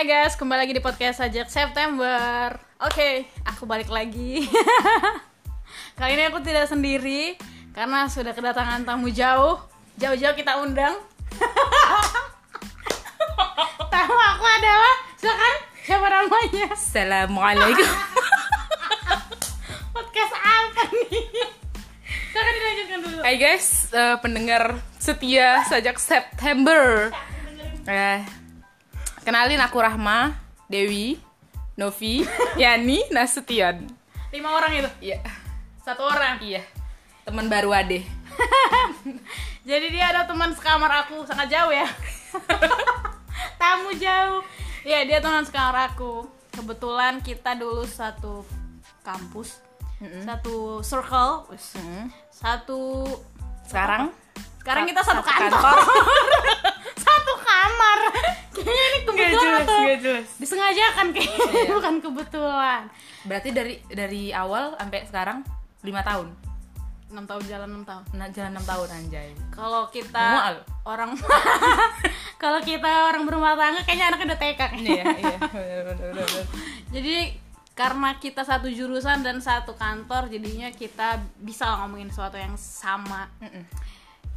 [0.00, 4.48] Hai guys, kembali lagi di podcast Sajak September Oke, aku balik lagi
[6.00, 7.36] Kali ini aku tidak sendiri
[7.76, 9.60] Karena sudah kedatangan tamu jauh
[10.00, 10.96] Jauh-jauh kita undang
[13.92, 15.54] Tamu aku adalah Silakan,
[15.84, 16.64] siapa namanya?
[16.72, 17.92] Assalamualaikum.
[20.00, 21.28] Podcast apa nih?
[22.32, 27.12] Silakan dilanjutkan dulu Hai guys, eh, pendengar setia sejak September.
[27.84, 28.39] Eh,
[29.24, 31.20] kenalin aku Rahma, Dewi,
[31.76, 32.24] Novi,
[32.60, 33.88] Yani, Nasution.
[34.30, 34.90] Lima orang itu?
[35.00, 35.18] Iya,
[35.80, 36.62] Satu orang iya.
[37.24, 38.04] Teman baru Ade.
[39.68, 41.88] Jadi dia ada teman sekamar aku sangat jauh ya.
[43.60, 44.40] Tamu jauh.
[44.86, 46.24] Iya dia teman sekamar aku.
[46.50, 48.42] Kebetulan kita dulu satu
[49.04, 49.60] kampus,
[50.24, 51.76] satu circle, wis.
[52.32, 53.06] satu
[53.68, 54.10] Sekarang
[54.60, 55.78] sekarang kita satu, Satu kantor, kantor.
[57.60, 57.98] kamar.
[58.60, 60.26] Kayaknya ini kebetulan atau jelas.
[60.36, 61.72] disengajakan kayaknya Iya.
[61.78, 62.82] bukan kebetulan.
[63.24, 65.38] Berarti dari dari awal sampai sekarang
[65.80, 66.28] 5 tahun.
[67.10, 68.04] 6 tahun jalan 6 tahun.
[68.14, 69.28] Nah, jalan 6 tahun anjay.
[69.50, 70.56] Kalau kita Mual.
[70.86, 71.10] orang
[72.42, 74.60] kalau kita orang berumah tangga kayaknya anaknya udah TK.
[74.78, 75.36] Iya, iya.
[75.40, 76.46] Bener, bener, bener, bener.
[76.92, 77.16] Jadi
[77.74, 83.24] karena kita satu jurusan dan satu kantor, jadinya kita bisa ngomongin sesuatu yang sama.
[83.40, 83.64] Mm-mm.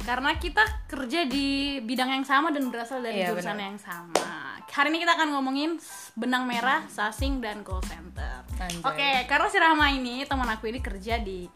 [0.04, 3.66] Karena kita kerja di bidang yang sama dan berasal dari Iya, jurusan benar.
[3.72, 4.26] yang sama.
[4.68, 5.80] Hari ini kita akan ngomongin
[6.12, 8.44] benang merah, sasing dan call center.
[8.84, 11.46] Oke, karena si Rahma ini teman aku ini kerja di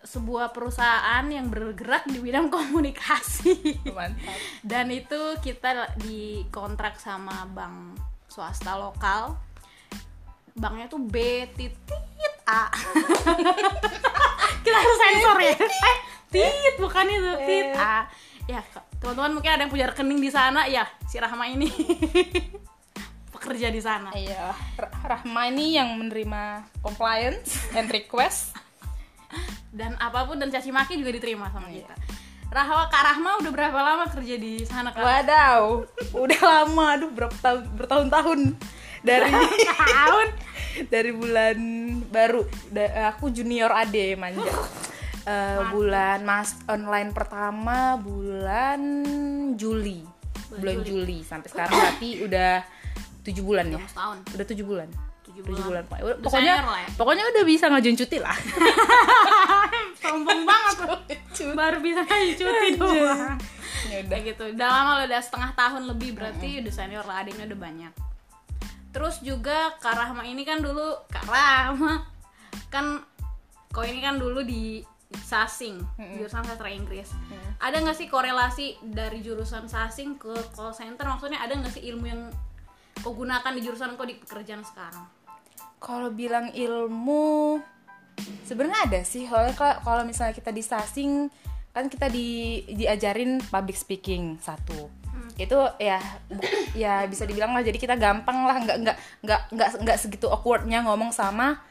[0.00, 3.78] sebuah perusahaan yang bergerak di bidang komunikasi.
[3.92, 4.38] Mantap.
[4.64, 9.36] Dan itu kita dikontrak sama bank swasta lokal.
[10.56, 11.14] Banknya tuh B
[11.54, 12.72] titit A.
[14.64, 15.54] kita harus sensor ya.
[15.88, 15.96] Eh,
[16.28, 18.06] tit bukan itu, tit A.
[18.44, 18.64] Ya,
[18.98, 21.68] teman-teman mungkin ada yang punya rekening di sana, ya si Rahma ini
[23.34, 24.08] pekerja di sana.
[24.10, 26.42] Iya, Ra- Rahma ini yang menerima
[26.78, 28.56] compliance and request.
[29.68, 31.84] Dan apa pun dan caci maki juga diterima sama Iya.
[31.84, 31.94] kita.
[32.48, 35.04] Rahma Kak Rahma udah berapa lama kerja di sana Kak?
[35.04, 35.84] Wadaw,
[36.16, 38.40] udah lama, aduh berapa tahun, bertahun-tahun
[39.02, 39.28] dari
[39.68, 40.28] Tahun.
[40.92, 41.58] dari bulan
[42.08, 44.48] baru, Da- aku junior ade manja.
[45.28, 48.80] Eh, bulan mas online pertama bulan
[49.54, 50.00] Juli,
[50.48, 52.64] bulan Juli sampai sekarang berarti udah
[53.20, 53.80] tujuh bulan ya,
[54.32, 54.88] Udah tujuh bulan,
[55.20, 55.84] Tujuh bulan.
[55.84, 55.84] bulan,
[56.24, 56.88] pokoknya ya.
[56.96, 58.32] pokoknya udah bisa ngajuin cuti lah.
[60.00, 61.00] Sombong banget tuh.
[61.60, 63.36] Baru bisa aja cuti doang.
[63.92, 64.18] ya udah.
[64.24, 64.42] Gitu.
[64.56, 67.92] Udah lama lo udah setengah tahun lebih berarti udah senior lah adiknya udah banyak.
[68.96, 72.08] Terus juga Kak Rahma ini kan dulu Kak Rahma
[72.72, 73.04] kan
[73.68, 77.08] kau ini kan dulu di Sasing, jurusan sastra Inggris.
[77.56, 81.08] Ada nggak sih korelasi dari jurusan Sasing ke call center?
[81.08, 82.28] Maksudnya ada nggak sih ilmu yang
[83.00, 85.08] kau gunakan di jurusan kau di pekerjaan sekarang?
[85.80, 87.56] Kalau bilang ilmu
[88.44, 89.24] sebenarnya ada sih.
[89.24, 89.48] Kalau
[89.80, 91.32] kalau misalnya kita di sasing
[91.72, 94.92] kan kita di diajarin public speaking satu.
[95.40, 96.04] Itu ya
[96.76, 100.84] ya bisa dibilang lah jadi kita gampang lah nggak nggak nggak nggak nggak segitu awkwardnya
[100.84, 101.64] ngomong sama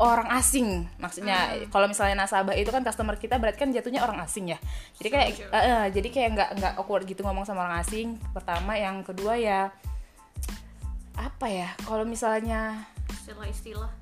[0.00, 0.88] orang asing.
[0.96, 4.58] Maksudnya kalau misalnya nasabah itu kan customer kita berarti kan jatuhnya orang asing ya?
[4.96, 8.16] Jadi kayak eh, eh, jadi kayak nggak nggak awkward gitu ngomong sama orang asing.
[8.32, 9.68] Pertama yang kedua ya
[11.20, 13.92] apa ya kalau misalnya Istilah-istilah.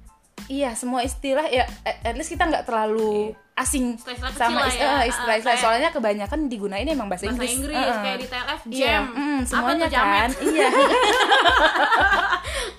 [0.48, 3.98] Iya, semua istilah ya at at least kita nggak terlalu asing
[4.32, 4.72] sama ya.
[4.72, 7.52] eh, Ah, istilah-istilah kayak- soalnya kebanyakan digunain emang bahasa, Bahasa Inggris.
[7.54, 7.98] Inggris, eh.
[7.98, 9.02] kayak di TLF Iya, jam.
[9.08, 10.14] mm, Apa semuanya tuh jamet?
[10.14, 10.30] kan.
[10.40, 10.68] Iya.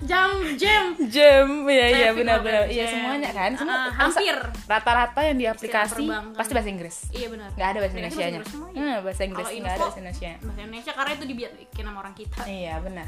[0.01, 0.83] Jam jam.
[1.07, 2.65] Jam, iya iya benar-benar.
[2.67, 2.93] Iya jam.
[2.95, 3.51] semuanya kan.
[3.53, 4.35] Semua Ah, hampir.
[4.65, 6.03] rata-rata yang di aplikasi
[6.33, 6.97] pasti bahasa Inggris.
[7.11, 7.49] Iya benar.
[7.53, 8.31] Nggak ada bahasa Mereka Indonesia-nya.
[8.33, 8.79] Inggris semua, ya.
[8.79, 10.29] Hmm, bahasa Inggris Kalau nggak ada bahasa Indonesia.
[10.39, 12.39] Bahasa Indonesia karena itu dibikin sama orang kita.
[12.43, 13.07] Iya benar.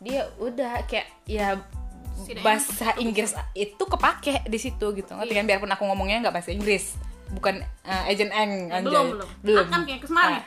[0.00, 1.48] Dia udah kayak ya
[2.38, 5.10] bahasa Inggris itu kepake di situ gitu.
[5.10, 5.38] Ngerti Iya.
[5.38, 6.94] kan biarpun aku ngomongnya nggak bahasa Inggris.
[7.30, 8.86] Bukan uh, agent eng Eh, anjay.
[8.86, 9.28] belum belum.
[9.42, 9.64] Belum.
[9.64, 10.34] Akan kayak kemarin.
[10.34, 10.44] Ah,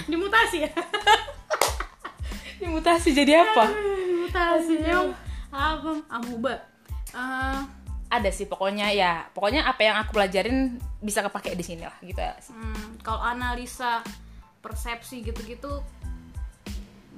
[0.10, 0.70] Dimutasi ya.
[2.60, 3.64] Dimutasi jadi apa?
[4.08, 4.74] Dimutasi.
[5.48, 5.90] Apa?
[6.08, 6.54] Amuba.
[7.10, 7.60] Eh,
[8.08, 9.28] Ada sih pokoknya ya.
[9.30, 12.32] Pokoknya apa yang aku pelajarin bisa kepake di sini lah gitu ya.
[12.48, 14.00] hmm, kalau analisa
[14.58, 15.78] persepsi gitu-gitu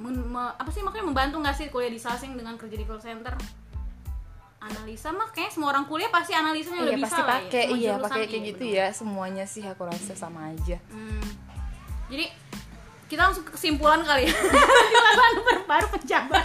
[0.00, 2.99] men- me- apa sih makanya membantu nggak sih kuliah di Sasing dengan kerja di call
[2.99, 3.37] center?
[4.61, 7.64] Analisa mah kayaknya semua orang kuliah pasti analisanya udah Iya bisa pasti lah ya.
[7.73, 8.76] iya pakai kayak iya, gitu bener.
[8.76, 8.87] ya.
[8.93, 10.76] Semuanya sih aku rasa sama aja.
[10.88, 11.25] Hmm.
[12.08, 12.29] Jadi
[13.06, 14.35] kita langsung ke kesimpulan kali ya.
[14.37, 16.44] Kesimpulan baru pejabat.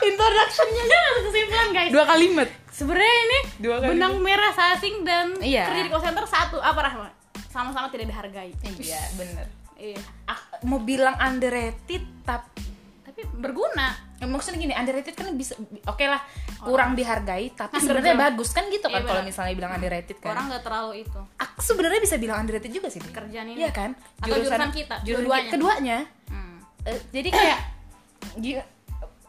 [0.00, 1.90] Introductionnya aja langsung kesimpulan guys.
[1.90, 2.48] Dua kalimat.
[2.70, 5.66] Sebenarnya ini Dua kali benang merah sasing dan Iya.
[5.66, 7.08] kerja di call center satu apa Rahma?
[7.50, 8.54] Sama-sama tidak dihargai.
[8.78, 9.46] Iya bener.
[9.78, 9.98] Iya.
[10.24, 12.66] Ak- mau bilang underrated tapi
[13.00, 13.94] tapi berguna.
[14.16, 15.54] Ya, maksudnya gini underrated kan bisa
[15.84, 16.18] oke lah
[16.60, 18.34] kurang dihargai tapi sebenarnya Underground.
[18.34, 20.30] bagus kan gitu kan Iya, kalau misalnya bilang underrated kan.
[20.32, 21.20] Orang nggak terlalu itu.
[21.36, 23.58] Aku sebenarnya bisa bilang underrated juga sih kerjaan ini.
[23.58, 23.94] Iya kan?
[24.18, 25.98] Atau jurusan kita, jurusan kita- keduanya.
[26.26, 26.58] Hmm.
[26.84, 27.58] Eh, jadi kayak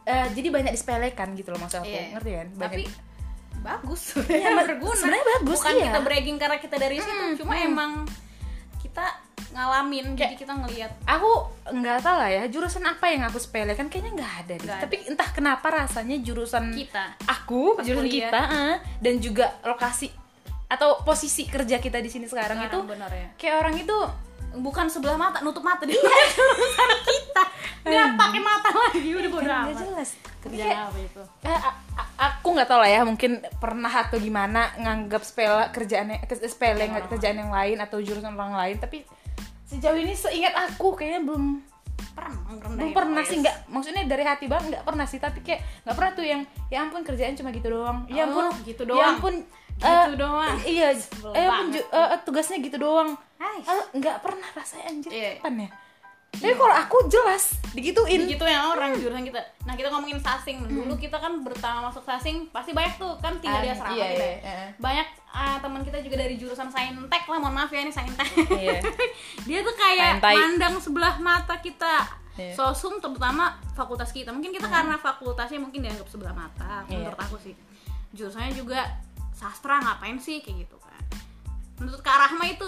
[0.02, 2.04] eh, jadi banyak disepelekan gitu loh maksud aku Iya.
[2.12, 2.46] ngerti kan?
[2.52, 2.82] Banyak tapi
[3.60, 4.00] bagus.
[4.02, 4.96] Iya, sebenarnya ma- berguna.
[4.96, 5.84] sebenarnya bagus, bukan iya.
[5.86, 7.90] kita bragging karena kita dari situ cuma emang
[8.80, 9.04] kita
[9.50, 11.30] ngalamin jadi kita ngelihat aku
[11.68, 14.78] nggak tahu lah ya jurusan apa yang aku sepelekan kayaknya nggak ada deh.
[14.80, 17.16] Tapi entah kenapa rasanya jurusan kita.
[17.22, 18.28] aku Pas jurusan kuliah.
[18.28, 20.10] kita eh, dan juga lokasi
[20.66, 23.28] atau posisi kerja kita di sini sekarang, Sekarang itu bener ya.
[23.34, 23.96] kayak orang itu
[24.50, 25.94] bukan sebelah mata nutup mata dia
[26.34, 27.42] jurusan kita.
[27.80, 29.74] Nggak pakai mata lagi udah bodo amat.
[29.78, 30.10] jelas.
[30.40, 31.22] Kayak, apa itu?
[31.44, 31.60] eh,
[32.16, 37.52] aku nggak tahu lah ya mungkin pernah atau gimana nganggap sepele kerjaannya nggak kerjaan yang
[37.52, 39.04] lain atau jurusan orang lain tapi
[39.70, 41.44] sejauh ini seingat aku kayaknya belum
[42.10, 42.34] pernah
[42.68, 46.12] belum pernah sih nggak maksudnya dari hati banget nggak pernah sih tapi kayak nggak pernah
[46.12, 49.14] tuh yang ya ampun kerjaan cuma gitu doang ya Oh, ampun gitu ya doang.
[49.16, 49.34] ampun
[49.80, 50.56] Gitu eh, doang.
[50.68, 50.88] iya
[51.32, 53.64] eh ampun eh, tugasnya gitu doang Hai.
[53.94, 55.30] Nggak pernah rasanya anjir Iya.
[55.38, 55.68] kapan ya
[56.30, 58.24] tapi kalau aku jelas digituin.
[58.24, 59.42] Gitu yang orang jurusan kita.
[59.62, 60.62] Nah kita ngomongin sasing.
[60.64, 64.06] Dulu kita kan pertama masuk sasing pasti banyak tuh kan tinggal di Ah, asrama iya,
[64.06, 64.34] iya, ya.
[64.40, 64.66] iya.
[64.78, 68.24] banyak ah, teman kita juga dari jurusan saintek lah mohon maaf ya ini saintek.
[68.48, 68.78] Iya.
[69.50, 70.34] dia tuh kayak Saintai.
[70.38, 72.18] mandang sebelah mata kita.
[72.40, 72.56] Iya.
[72.56, 74.32] sosum terutama fakultas kita.
[74.32, 77.04] Mungkin kita karena fakultasnya mungkin dianggap sebelah mata Iya.
[77.04, 77.52] menurut aku sih.
[78.10, 78.86] Jurusannya juga
[79.30, 81.04] sastra ngapain sih kayak gitu kan.
[81.78, 82.64] Menurut Kak Rahma itu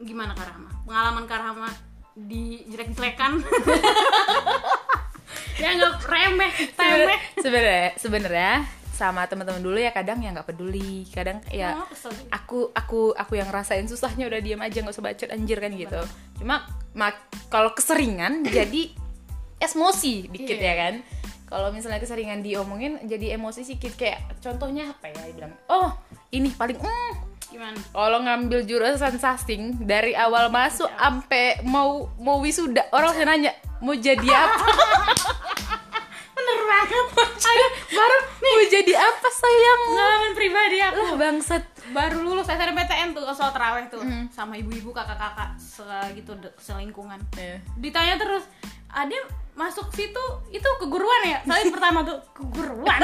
[0.00, 0.70] gimana Kak Rahma?
[0.88, 1.68] Pengalaman Kak Rahma
[2.14, 3.42] di jelek-jelekan
[5.58, 8.54] dianggap remeh temeh sebenarnya sebenarnya
[8.94, 11.86] sama teman-teman dulu ya kadang ya nggak peduli kadang ya Oh,
[12.30, 15.98] aku aku aku yang rasain susahnya udah diam aja nggak usah bacot anjir kan gitu.
[16.38, 16.62] Cuma
[17.50, 18.94] kalau keseringan jadi
[19.58, 20.70] emosi dikit Iya.
[20.70, 20.94] ya kan.
[21.50, 25.90] Kalau misalnya keseringan diomongin jadi emosi sedikit kayak contohnya apa ya bilang oh
[26.30, 27.78] ini paling mm, gimana?
[27.94, 33.94] Kalau ngambil jurusan sasing dari awal masuk sampai mau mau wisuda orang saya nanya mau
[33.94, 34.66] jadi apa?
[36.34, 37.06] Bener banget
[37.46, 39.80] aduh baru mau jadi apa sayang?
[39.86, 40.98] Pengalaman pribadi aku.
[40.98, 41.62] Lah bangsat.
[41.94, 44.02] Baru lulus SNMPTN tuh soal terawih tuh.
[44.34, 47.22] Sama ibu-ibu kakak-kakak segitu selingkungan.
[47.38, 47.62] Iya.
[47.78, 48.42] ditanya terus
[48.90, 49.14] ada
[49.54, 51.38] masuk situ itu keguruan ya?
[51.46, 52.98] Soalnya pertama tuh keguruan.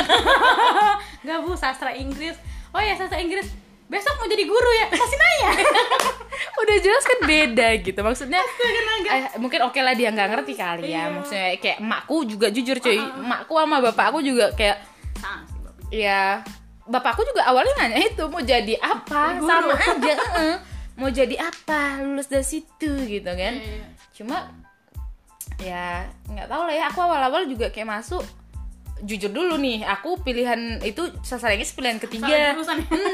[1.23, 2.35] Nggak bu sastra Inggris.
[2.75, 3.47] Oh ya sastra Inggris
[3.91, 5.51] besok mau jadi guru ya masih nanya.
[6.63, 8.41] Udah jelas kan beda gitu maksudnya
[9.11, 11.11] eh, mungkin oke lah dia nggak ngerti kali ya.
[11.11, 14.79] Maksudnya kayak emakku juga jujur cuy emakku sama bapakku juga kayak
[15.91, 16.47] ya
[16.87, 17.27] bapakku.
[17.27, 19.43] Juga awalnya nanya itu mau jadi apa?
[19.43, 19.51] Guru.
[19.51, 20.15] sama aja
[21.01, 21.99] mau jadi apa?
[22.07, 23.55] Lulus dari situ gitu kan.
[23.59, 23.87] Iya, iya.
[24.15, 24.39] cuma
[25.59, 26.85] ya nggak tahu lah ya.
[26.95, 28.23] Aku awal-awal juga kayak masuk
[29.03, 32.55] jujur dulu nih aku pilihan itu sastra Inggris pilihan ketiga.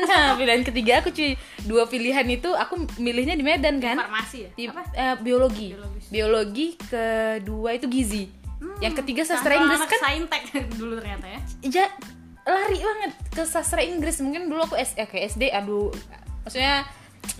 [0.07, 1.39] Nah, pilihan ketiga aku cuy.
[1.67, 3.99] Dua pilihan itu aku milihnya di Medan kan?
[3.99, 4.51] Farmasi ya?
[4.55, 4.83] Di apa?
[4.95, 5.75] eh, biologi.
[5.75, 6.05] Biologis.
[6.11, 8.25] biologi kedua itu gizi.
[8.81, 10.01] Yang ketiga sastra Inggris kan?
[10.01, 10.43] saintek
[10.81, 11.41] dulu ternyata ya.
[11.67, 11.87] Ja
[12.47, 14.23] lari banget ke sastra Inggris.
[14.23, 15.91] Mungkin dulu aku S eh, ke SD aduh.
[16.47, 16.87] Maksudnya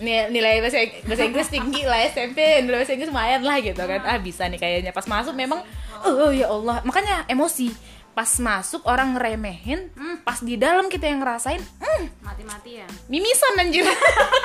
[0.03, 4.01] ni- nilai bahasa, bahasa Inggris tinggi lah SMP nilai bahasa Inggris lumayan lah gitu kan.
[4.03, 4.19] Ah.
[4.19, 4.91] Bisa nih kayaknya.
[4.91, 5.33] Pas masuk.
[5.33, 5.63] memang
[6.05, 6.83] oh ya Allah.
[6.83, 7.71] Makanya emosi
[8.17, 9.93] pas masuk orang ngeremehin.
[10.25, 13.85] Pas di dalam kita yang ngerasain hmm, mati-matian mimisan anjir.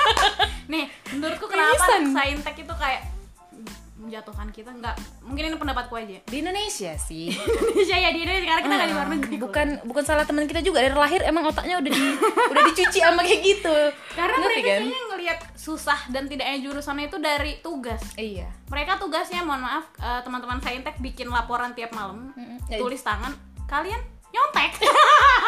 [0.71, 2.13] Nih menurutku kenapa Mimisan.
[2.13, 3.09] saintek itu kayak
[3.97, 4.69] menjatuhkan kita?
[4.69, 6.21] Nggak mungkin ini pendapatku aja.
[6.21, 7.33] Di Indonesia sih.
[7.73, 8.47] Indonesia ya di Indonesia.
[8.47, 9.41] Karena kita nggak di luar negeri kok.
[9.49, 10.77] bukan bukan salah teman kita juga.
[10.85, 12.01] Dari lahir emang otaknya udah di
[12.53, 13.75] udah dicuci sama kayak gitu.
[14.13, 14.81] Karena Ngerti mereka kan?
[14.85, 18.05] kayaknya ngelihat susah dan tidaknya jurusannya itu dari tugas.
[18.13, 18.53] Iya.
[18.69, 22.29] Mereka tugasnya mohon maaf eh, teman-teman saintek bikin laporan tiap malam
[22.71, 23.35] Ya, tulis tangan
[23.73, 24.71] kalian nyontek.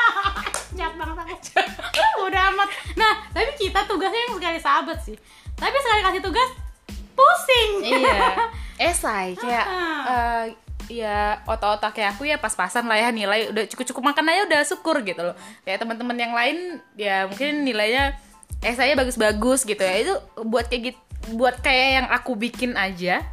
[0.78, 1.34] Jahat banget aku.
[2.26, 2.70] Udah amat.
[2.98, 5.16] Nah tapi kita tugasnya yang sekali sahabat sih.
[5.54, 6.50] Tapi sekali kasih tugas
[7.14, 7.72] pusing.
[7.86, 8.22] Iya.
[8.92, 10.02] Esai kayak Ah.
[10.10, 10.44] eh,
[10.92, 15.00] ya otak-otak kayak aku ya pas-pasan lah ya nilai udah cukup-cukup makan aja udah syukur
[15.06, 15.36] gitu loh.
[15.64, 16.58] Kayak teman-teman yang lain
[16.98, 18.18] ya mungkin nilainya
[18.60, 19.96] esainya bagus-bagus gitu ya.
[20.02, 20.14] Itu
[20.44, 21.00] buat kayak gitu
[21.34, 23.26] buat kayak yang aku bikin aja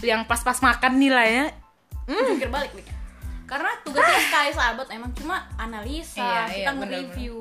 [0.00, 1.52] yang pas-pas makan nilainya
[2.08, 2.95] jungkir balik nih
[3.46, 7.38] karena tugasnya sekali sahabat emang cuma analisa Iya, kita iya, nge-review.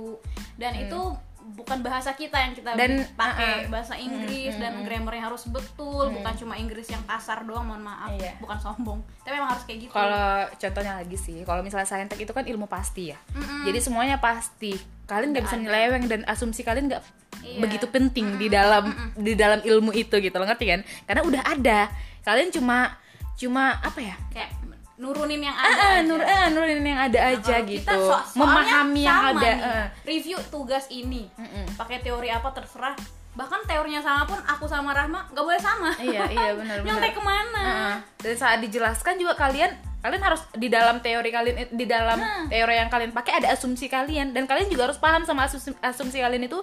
[0.56, 1.00] Dan itu
[1.46, 3.70] bukan bahasa kita yang kita Dan, pakai uh-uh.
[3.70, 8.34] bahasa Inggris dan grammarnya harus betul bukan cuma Inggris yang kasar doang mohon maaf Iya.
[8.38, 9.00] bukan sombong.
[9.22, 9.94] Tapi emang harus kayak gitu.
[9.94, 13.20] Kalau contohnya lagi sih kalau misalnya saintek itu kan ilmu pasti ya.
[13.62, 14.74] Jadi semuanya pasti.
[15.06, 17.04] Kalian nggak bisa nyeleweng dan asumsi kalian nggak
[17.46, 17.62] Iya.
[17.62, 20.82] begitu penting di dalam di dalam ilmu itu gitu loh ngerti kan?
[21.06, 21.80] Karena udah ada.
[22.26, 22.98] Kalian cuma
[23.38, 24.16] cuma apa ya?
[24.34, 24.50] Kayak
[24.98, 26.02] nurunin yang ah, ada ah, aja.
[26.04, 29.56] nur ah, nurunin yang ada Nah, aja gitu kita so- memahami yang sama ada nih.
[29.62, 29.86] ah.
[30.04, 31.66] review tugas ini Mm-mm.
[31.75, 32.96] pakai teori apa terserah
[33.36, 35.92] bahkan teorinya sama pun aku sama Rahma nggak boleh sama.
[35.96, 36.88] Iya iya benar benar.
[36.88, 37.62] nyontek ke mana?
[37.62, 37.96] Heeh.
[38.22, 42.46] dan saat dijelaskan juga kalian kalian harus di dalam teori kalian di dalam Nah.
[42.46, 44.32] teori yang kalian pakai ada asumsi kalian.
[44.32, 46.62] Dan kalian juga harus paham sama asumsi, asumsi kalian itu.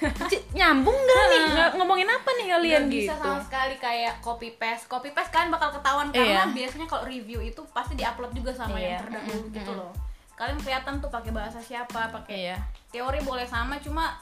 [0.56, 1.40] Nyambung gak nih?
[1.52, 3.20] Ng- ngomongin apa nih kalian bisa gitu?
[3.20, 4.86] sama sekali kayak copy paste.
[4.86, 6.54] Copy paste kalian bakal ketahuan karena Iya.
[6.54, 8.88] biasanya kalau review itu pasti diupload juga sama Iya.
[8.90, 9.92] yang terdahulu gitu loh.
[10.32, 12.56] Kalian kelihatan tuh pakai bahasa siapa pakai iya.
[12.88, 14.16] teori boleh sama cuma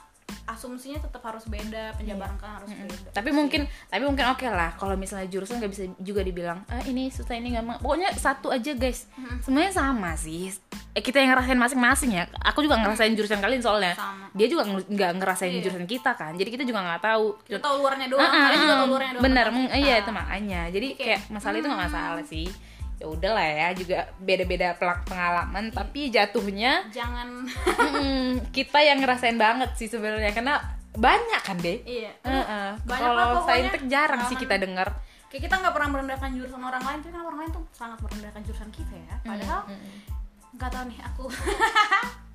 [0.46, 2.86] asumsinya tetap harus beda penjabaran kalian harus beda.
[2.88, 3.10] Iya.
[3.10, 7.08] tapi mungkin tapi mungkin oke lah kalau misalnya jurusan nggak bisa juga dibilang ah ini
[7.08, 9.06] susah ini gampang pokoknya satu aja guys.
[9.40, 10.50] Semuanya sama sih.
[10.92, 12.24] Eh, kita yang ngerasain masing-masing ya.
[12.42, 13.92] Aku juga ngerasain jurusan kalian soalnya.
[13.92, 14.26] Sama.
[14.32, 15.62] dia juga ng- nggak ngerasain Iya.
[15.62, 16.32] jurusan kita kan.
[16.32, 17.26] Jadi kita juga nggak tahu.
[17.42, 18.22] Kita tahu luarnya doang.
[18.22, 18.76] Ah, ah, kalian juga ah.
[18.76, 19.76] tahu luarnya doang meng- kita.
[19.78, 20.60] iya itu makanya.
[20.68, 22.46] Jadi Kayak, kayak masalah itu nggak masalah sih
[22.96, 27.44] ya udahlah ya juga beda-beda pelak pengalaman tapi jatuhnya jangan.
[27.76, 30.56] Mm, kita yang ngerasain banget sih sebenarnya karena
[30.96, 32.12] banyak kan deh iya.
[32.24, 34.96] Banyak lah kalau saintek jarang sih kita dengar
[35.28, 38.40] kayak kita nggak pernah merendahkan jurusan orang lain tapi kan orang lain tuh sangat merendahkan
[38.48, 39.14] jurusan kita ya.
[39.20, 39.60] Padahal
[40.56, 41.24] nggak tahu nih aku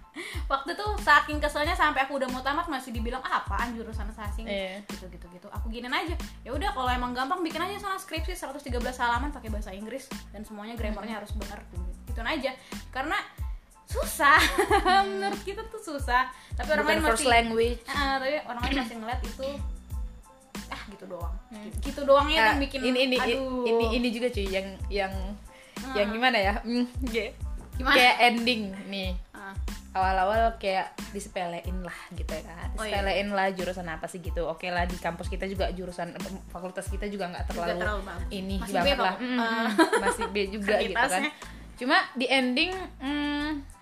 [0.46, 4.44] waktu tuh saking keselnya sampai aku udah mau tamat masih dibilang ah, apaan jurusan sasing
[4.44, 4.84] Iya.
[4.88, 6.15] gitu gitu gitu aku giniin aja.
[6.41, 10.44] Ya udah kalau emang gampang bikin aja sana skripsi 113 halaman pakai bahasa Inggris dan
[10.44, 11.63] semuanya grammarnya harus benar
[12.06, 12.51] gitu aja.
[12.89, 13.15] Karena
[13.86, 14.39] susah.
[15.10, 16.27] Menurut kita tuh susah.
[16.53, 17.80] Tapi orang Bukan lain first masih language.
[17.86, 19.48] Ah, tapi orang lain masih ngeliat itu
[20.68, 21.36] ah gitu doang.
[21.51, 23.63] Gitu, gitu doangnya Ah, yang bikin ini ini aduh.
[23.63, 25.13] ini ini juga cuy yang yang
[25.91, 26.53] yang gimana ya?
[26.63, 27.36] Hmm, kayak
[27.75, 27.96] Gimana?
[27.98, 29.12] kayak ending nih
[29.92, 33.04] awal-awal kayak disepelein lah gitu kan Oh, iya.
[33.04, 34.48] disepelein lah jurusan apa sih gitu.
[34.48, 36.16] Oke lah di kampus kita juga jurusan
[36.48, 39.16] fakultas kita juga nggak terlalu, terlalu ini Masih banget lah.
[39.20, 39.66] Mm,
[40.04, 41.24] masih B juga gitu kan.
[41.76, 42.72] Cuma di ending
[43.04, 43.31] mm,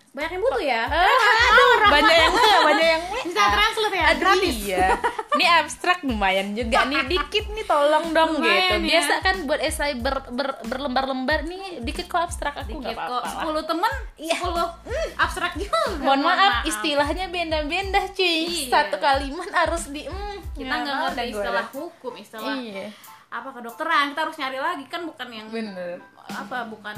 [0.09, 2.33] banyak yang butuh ya aduh, banyak yang
[2.65, 4.87] banyak yang bisa translate ya gratis iya.
[5.29, 8.89] Ini abstrak lumayan juga nih dikit nih tolong dong Lumayan gitu.
[8.89, 8.99] ya.
[8.99, 13.21] Biasa kan buat esai ber, ber- berlembar-lembar nih dikit kok abstrak aku dikit nggak kok
[13.23, 13.53] apa-apa.
[13.55, 18.35] 10 temen 10 abstrak juga Mohon maaf, istilahnya benda-benda cuy.
[18.49, 18.67] Iya.
[18.67, 22.85] Satu kalimat harus di mm, kita nggak ya, ngerti istilah hukum istilah Iya.
[23.29, 26.01] apa kedokteran kita harus nyari lagi kan bukan yang Bener.
[26.27, 26.97] apa bukan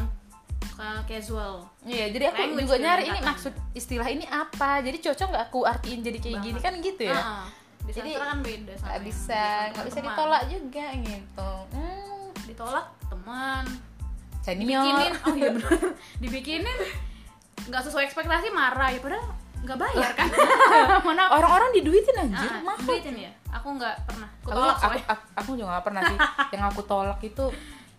[0.71, 3.27] ke- casual Iya, jadi aku Language juga nyari ini kebanyakan.
[3.27, 4.69] maksud istilah ini apa.
[4.79, 7.15] Jadi cocok nggak aku artiin jadi kayak gini kan gitu ya.
[7.15, 7.45] Ah.
[7.81, 10.07] di Jadi, kan beda sama Nggak yang bisa, nggak bisa teman.
[10.07, 11.51] ditolak juga gitu.
[11.71, 13.65] Hmm, ditolak teman
[14.39, 14.81] senior.
[14.81, 15.71] dibikinin oh iya bener
[16.17, 16.77] dibikinin
[17.63, 19.25] nggak sesuai ekspektasi marah ya padahal
[19.61, 20.27] nggak bayar kan
[21.05, 22.81] mana Orang-orang diduitin anjir, ah, mahal.
[22.83, 26.17] duitin ya aku nggak pernah aku aku, tolak aku, aku, aku juga gak pernah sih
[26.53, 27.45] yang aku tolak itu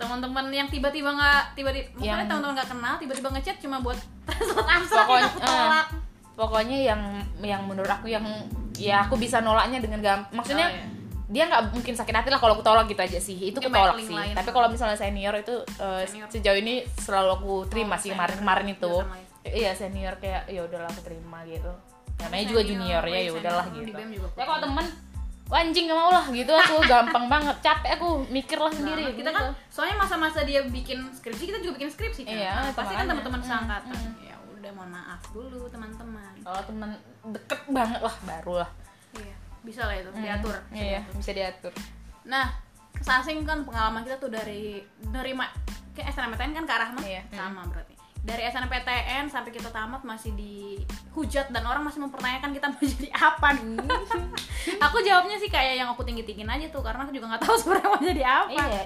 [0.02, 5.04] teman-teman yang tiba-tiba nggak tiba-tiba Yang- teman-teman nggak kenal tiba-tiba ngechat cuma buat translate abstrak
[5.04, 5.86] Pokoknya- aku tolak
[6.32, 7.00] pokoknya yang
[7.40, 8.24] yang menurut aku yang
[8.74, 10.84] ya aku bisa nolaknya dengan gampang maksudnya Oh, iya.
[11.28, 13.96] dia nggak mungkin sakit hati lah kalau aku tolak gitu aja sih itu aku tolak
[13.98, 14.32] sih lain.
[14.32, 16.28] tapi kalau misalnya senior itu eh, Senior.
[16.28, 18.28] sejauh ini selalu aku terima Oh, sih senior.
[18.28, 18.92] kemarin kemarin itu
[19.44, 21.72] iya senior kayak ya udahlah aku terima gitu
[22.18, 23.92] namanya juga junior ya oh, ya iya, udahlah gitu
[24.32, 24.86] ya kalau temen
[25.46, 29.12] "Wah, anjing gak mau lah gitu aku gampang banget capek aku mikir lah sendiri Nah,
[29.12, 29.38] kita gitu.
[29.38, 33.04] kan soalnya masa-masa dia bikin skripsi kita juga bikin skripsi kan Iya, Nah, pasti kan
[33.04, 36.90] teman-teman Hmm, seangkatan ya udah mohon maaf dulu teman-teman kalau temen
[37.28, 38.70] deket banget lah baru lah
[39.14, 41.14] iya bisa lah itu diatur bisa iya diatur.
[41.16, 41.72] bisa diatur
[42.22, 42.46] Nah,
[42.98, 45.50] sasing kan pengalaman kita tuh dari nerima
[45.90, 47.22] kayak SNMPTN kan ke arah mah Iya.
[47.28, 47.98] sama berarti.
[48.22, 53.48] Dari SNMPTN sampai kita tamat masih dihujat dan orang masih mempertanyakan kita mau jadi apa
[53.56, 53.82] nih.
[54.86, 57.88] aku jawabnya sih kayak yang aku tinggi-tinggiin aja tuh karena aku juga nggak tahu sebenarnya
[57.88, 58.48] mau jadi apa.
[58.48, 58.82] Iya,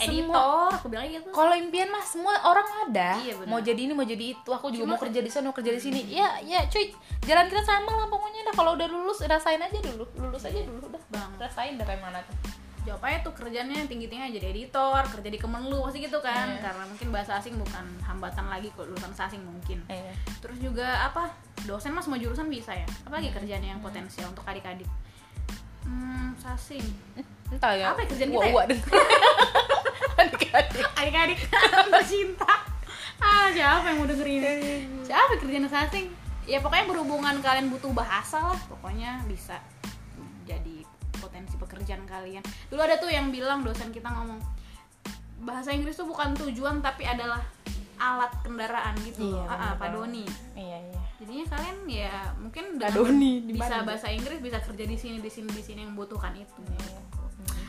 [0.00, 1.28] Editor, aku bilang gitu.
[1.28, 3.46] kalau impian mah semua orang ada Iya, benar.
[3.46, 5.70] mau jadi ini mau jadi itu aku juga Cuma- mau kerja di sana mau kerja
[5.70, 6.88] di sini ya ya cuy
[7.20, 10.88] jalan kita sama lah pokoknya dah kalau udah lulus rasain aja dulu lulus aja dulu
[10.88, 11.30] udah Bang.
[11.36, 12.32] rasain dah kayak mana tuh
[12.80, 16.48] Jawabnya tuh kerjanya yang tinggi-tinggi aja jadi editor, kerja di Kemenlu pasti gitu kan.
[16.56, 16.64] Iya.
[16.64, 19.84] Karena mungkin bahasa asing bukan hambatan lagi kok lulusan asing mungkin.
[19.92, 21.28] iya Terus juga apa?
[21.68, 22.88] Dosen mah semua jurusan bisa ya.
[23.04, 24.88] Apalagi kerjaan yang potensial untuk adik-adik.
[25.84, 26.84] Hmm, sasing.
[27.50, 28.64] entah ya Apa ya kerjaan kita ya?
[30.22, 30.84] Adik-adik.
[30.96, 31.38] Adik-adik
[31.92, 32.52] bercinta.
[33.20, 35.04] Ah, siapa yang mau dengerin?
[35.04, 36.08] Siapa kerjaan sasing?
[36.48, 39.60] Ya pokoknya berhubungan kalian butuh bahasa lah, pokoknya bisa
[40.48, 40.79] jadi
[41.80, 42.44] pekerjaan kalian.
[42.68, 44.36] Dulu ada tuh yang bilang dosen kita ngomong
[45.40, 47.40] bahasa Inggris tuh bukan tujuan tapi adalah
[47.96, 49.32] alat kendaraan gitu.
[49.32, 49.96] Iya, ah, ah, Pak.
[49.96, 50.28] Doni.
[50.52, 55.28] iya iya jadinya kalian ya mungkin Doni, bisa bahasa Inggris bisa kerja di sini di
[55.28, 56.96] sini di sini yang membutuhkan itu Iya.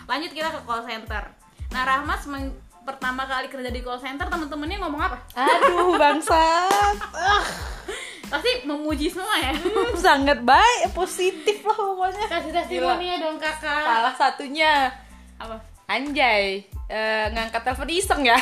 [0.07, 1.35] lanjut kita ke call center
[1.67, 2.55] nah Rahmas men-
[2.87, 6.95] pertama kali kerja di call center temen-temennya ngomong apa aduh bangsat
[8.31, 9.51] pasti memuji semua ya.
[9.51, 12.25] Hmm, sangat baik positif lah pokoknya.
[12.31, 13.83] Kasih testimoni dong kakak.
[13.83, 14.87] Salah satunya.
[15.35, 15.59] Apa?
[15.91, 18.35] Anjay eh, ngangkat telepon iseng ya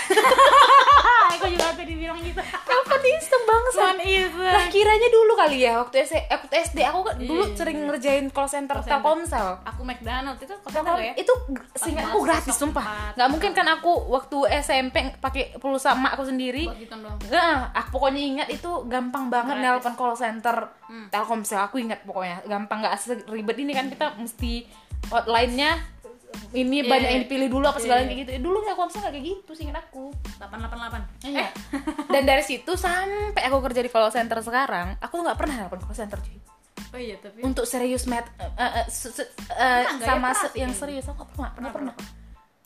[1.29, 3.97] aku juga tadi bilang gitu telepon iseng iseng
[4.49, 7.77] Lah kiranya dulu kali ya waktu SD, eh, waktu SD aku kan dulu Iya, sering
[7.85, 8.97] ngerjain call center Call center.
[8.99, 9.47] Telkomsel.
[9.61, 11.33] aku McDonald itu kok Telkom- ya itu
[11.73, 13.13] seingat aku gratis sumpah.
[13.13, 16.65] Nggak mungkin kan aku waktu SMP pakai pulsa emak aku sendiri.
[16.65, 21.05] Nggak, aku pokoknya ingat itu gampang banget nelpon call center Hmm.
[21.07, 21.61] Telkomsel.
[21.61, 24.65] Aku ingat pokoknya gampang nggak seribet ini kan kita mesti
[25.05, 25.77] hotline-nya
[26.51, 27.13] ini Iya, banyak iya.
[27.13, 28.31] yang dipilih dulu apa segala Iya, kayak gitu.
[28.41, 30.03] Dulu Telkomsel nggak kayak gitu seingat aku.
[30.37, 31.47] 888 Iya.
[32.13, 35.93] Dan dari situ sampai aku kerja di call center sekarang, aku nggak pernah nelpon call
[35.93, 36.37] center cuy.
[36.89, 40.07] oh iya tapi Untuk serius met eh, eh, eh, Pernah nggak ya?
[40.07, 40.49] sama sih.
[40.57, 42.17] yang serius aku nggak pernah pernah Pernah, pernah.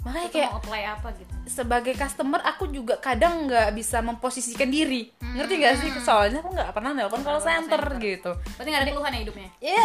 [0.04, 5.12] Makanya kayak mau apply apa gitu sebagai customer aku juga kadang nggak bisa memposisikan diri.
[5.18, 5.90] Ngerti gak sih?
[5.98, 7.40] Soalnya aku nggak pernah nelpon call Hmm.
[7.40, 8.00] Nggak center, center.
[8.02, 8.32] gitu.
[8.54, 9.84] berarti nggak ada keluhan ya hidupnya Iya.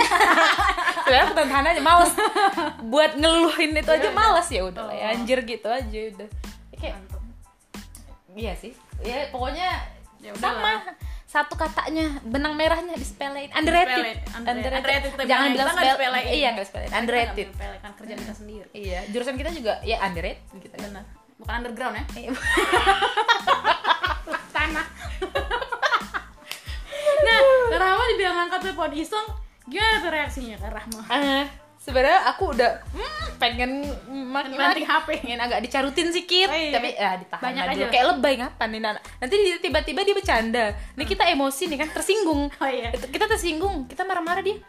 [1.03, 2.13] Sebenarnya aku tahan aja males
[2.85, 4.15] buat ngeluhin itu aja Ya udah.
[4.15, 5.13] males ya udah ya, Oh.
[5.13, 6.29] anjir gitu aja udah.
[6.75, 7.23] Kayak Mantap.
[8.35, 8.73] Iya sih.
[9.01, 9.69] Ya pokoknya
[10.19, 10.63] Ya udah sama.
[10.65, 10.79] lah.
[11.29, 13.53] Satu katanya benang merahnya disepelein.
[13.53, 14.01] Underrated.
[14.17, 14.49] Disepelein.
[14.49, 15.67] Under- underrated kita Jangan bilang.
[15.67, 16.25] Kita nggak disepelein.
[16.27, 16.89] Iya, enggak disepelein.
[16.89, 17.29] Kita Underrated.
[17.29, 20.89] nggak menyepelekan kerjaan kita sendiri Iya, jurusan kita juga ya underrated gitu kan.
[20.89, 21.05] benar
[21.37, 22.31] bukan underground ya Iya.
[24.51, 24.87] tanah
[27.21, 27.39] nah
[27.71, 29.27] Rahma dibilang angkat telepon iseng
[29.65, 31.45] gimana tuh reaksinya Kak Rahma Eh,
[31.89, 33.71] sebenarnya aku udah hmm, pengen
[34.29, 35.25] makin HP.
[35.25, 36.69] pengen agak dicarutin sedikit Oh, iya.
[36.71, 37.85] tapi ya ditahan Banyak aja.
[37.89, 39.01] kayak lebay ngapain nih Nana?
[39.17, 40.65] nanti tiba-tiba dia bercanda.
[40.95, 42.53] Nih kita emosi nih kan tersinggung.
[42.53, 42.93] Oh iya.
[42.93, 44.61] Kita tersinggung kita marah-marah dia.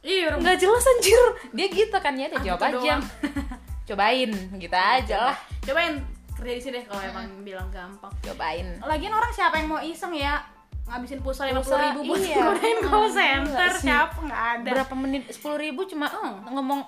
[0.00, 1.22] Iya nggak jelas anjir.
[1.52, 2.76] Dia gitu kan ya dia Ah, jawab gitu aja.
[2.96, 3.02] doang.
[3.88, 5.36] cobain gitu aja lah.
[5.60, 5.94] Cobain
[6.32, 8.10] kerja di sini deh kalau emang bilang gampang.
[8.18, 8.66] Cobain.
[8.80, 10.40] Lagian orang siapa yang mau iseng ya
[10.84, 12.36] ngabisin pulsa lima puluh ribu buat iya.
[12.42, 14.70] godain call Hmm, center siapa nggak ada.
[14.72, 15.22] Berapa menit?
[15.28, 16.36] Sepuluh ribu cuma Oh.
[16.46, 16.84] ngomong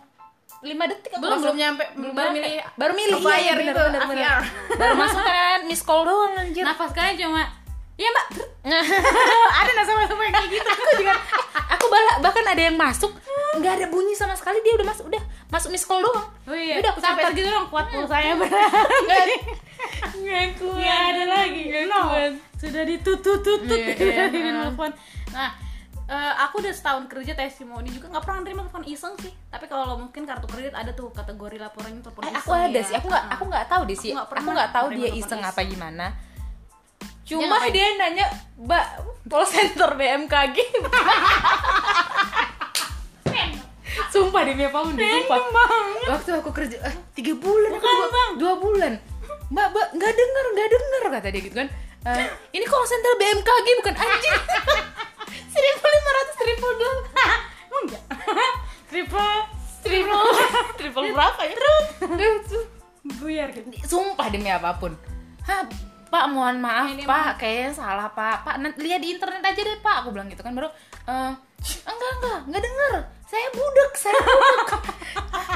[0.61, 1.85] lima detik belum belum nyampe.
[1.95, 3.17] Belum baru milih baru milih.
[3.37, 4.25] iya, bener, itu, bener, bener.
[4.25, 4.41] AVR.
[4.75, 6.63] baru masuk kan miss call doang anjir.
[6.63, 7.43] Nafas kalian cuma
[7.95, 8.27] iya mbak.
[9.61, 10.67] Ada sama sama kayak gitu.
[10.67, 11.15] Aku juga
[11.55, 13.13] aku bala- bahkan ada yang masuk
[13.55, 16.79] nggak ada bunyi sama sekali dia udah masuk udah masuk miss call doang oh iya
[16.79, 18.35] Udah, aku sampai segitu dong kuat pulsanya
[19.05, 19.27] nggak
[20.17, 22.33] nggak kuat Nggak ada lagi Nggak no kuat.
[22.57, 24.53] sudah ditutut-tutut Iya, dari iya.
[24.57, 24.91] telepon
[25.31, 25.51] nah
[26.05, 29.97] eh, aku udah setahun kerja testimoni juga nggak pernah nerima telepon iseng sih tapi kalau
[29.97, 32.83] mungkin kartu kredit ada tuh kategori laporannya telepon Eh, iseng aku ada ya.
[32.83, 33.33] sih aku nggak Ah.
[33.33, 35.41] aku nggak tahu deh sih Aku nggak tahu dia iseng iseng.
[35.43, 36.07] apa gimana
[37.25, 37.73] cuma ngapain?
[37.73, 38.27] dia nanya
[38.59, 38.85] mbak
[39.27, 40.57] call center BMKG
[44.15, 45.39] sumpah demi apa pun sumpah.
[46.07, 48.33] waktu aku kerja eh, tiga bulan aku Bukan, dua, Bang.
[48.39, 48.93] dua bulan.
[49.51, 51.69] Mbak mbak nggak denger nggak denger kata dia gitu kan.
[52.05, 53.95] Eh, ini call center BMKG bukan?
[53.99, 54.35] Anjing.
[55.55, 56.93] Seribu lima ratus triple dua.
[57.75, 58.03] Enggak?
[58.95, 59.37] Triple
[59.83, 60.29] triple.
[60.79, 61.03] Triple.
[61.13, 61.55] Berapa ya?
[61.99, 62.47] Terus
[63.19, 63.69] buyar gitu.
[63.85, 64.95] Sumpah demi apa pun.
[65.45, 65.67] Hah,
[66.09, 67.43] pak mohon maaf Ini pak.
[67.43, 68.47] Kayaknya salah pak.
[68.47, 70.07] Pak lihat di internet aja deh pak.
[70.07, 70.71] Aku bilang gitu kan baru
[71.05, 71.33] "Eh,
[71.85, 72.93] enggak enggak enggak denger
[73.25, 74.83] saya budek saya budek.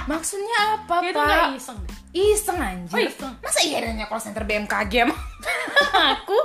[0.08, 1.52] Maksudnya apa pak?
[1.54, 1.96] iseng deh.
[2.16, 2.96] Iseng anjir.
[2.96, 3.32] Oh, iseng.
[3.44, 5.20] masa iya nanya call center BMKG emang?
[6.16, 6.38] Aku?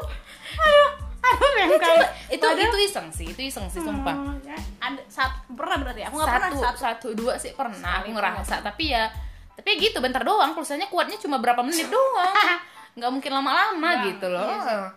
[0.60, 0.88] Ayo
[1.24, 4.12] Ya, kayak coba, itu itu iseng sih itu iseng sih sumpah.
[4.12, 4.60] Hmm, ya.
[4.84, 6.04] ada satu pernah berarti?
[6.04, 7.08] Aku nggak pernah satu, satu.
[7.16, 8.60] dua sih pernah aku ngerasa.
[8.60, 9.08] tapi ya
[9.56, 10.52] tapi ya gitu bentar doang.
[10.52, 12.60] Pulsanya kuatnya cuma berapa menit doang.
[13.00, 14.46] Nggak mungkin lama-lama gitu loh.
[14.52, 14.92] iya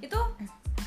[0.00, 0.18] itu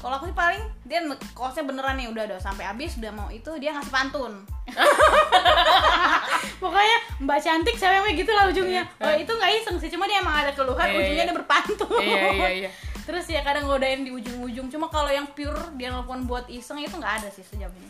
[0.03, 0.99] kalau aku sih paling dia
[1.31, 4.43] kosnya beneran nih udah udah sampai habis udah mau itu dia ngasih pantun.
[6.63, 8.83] Pokoknya mbak cantik ceweknya gitu lah ujungnya.
[8.99, 11.29] Oh itu nggak iseng sih cuma dia emang ada keluhan Iya, ujungnya iya.
[11.31, 12.01] dia berpantun.
[12.03, 12.69] Iya, iya, iya.
[13.07, 14.67] terus ya kadang godain di ujung-ujung.
[14.67, 17.87] Cuma kalau yang pure dia nelfon buat iseng itu nggak ada sih sejauh ini.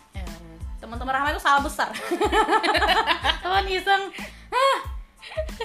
[0.78, 1.89] Teman-teman Rahma itu salah besar.
[3.43, 4.13] Teman iseng.
[4.54, 4.78] "Hah,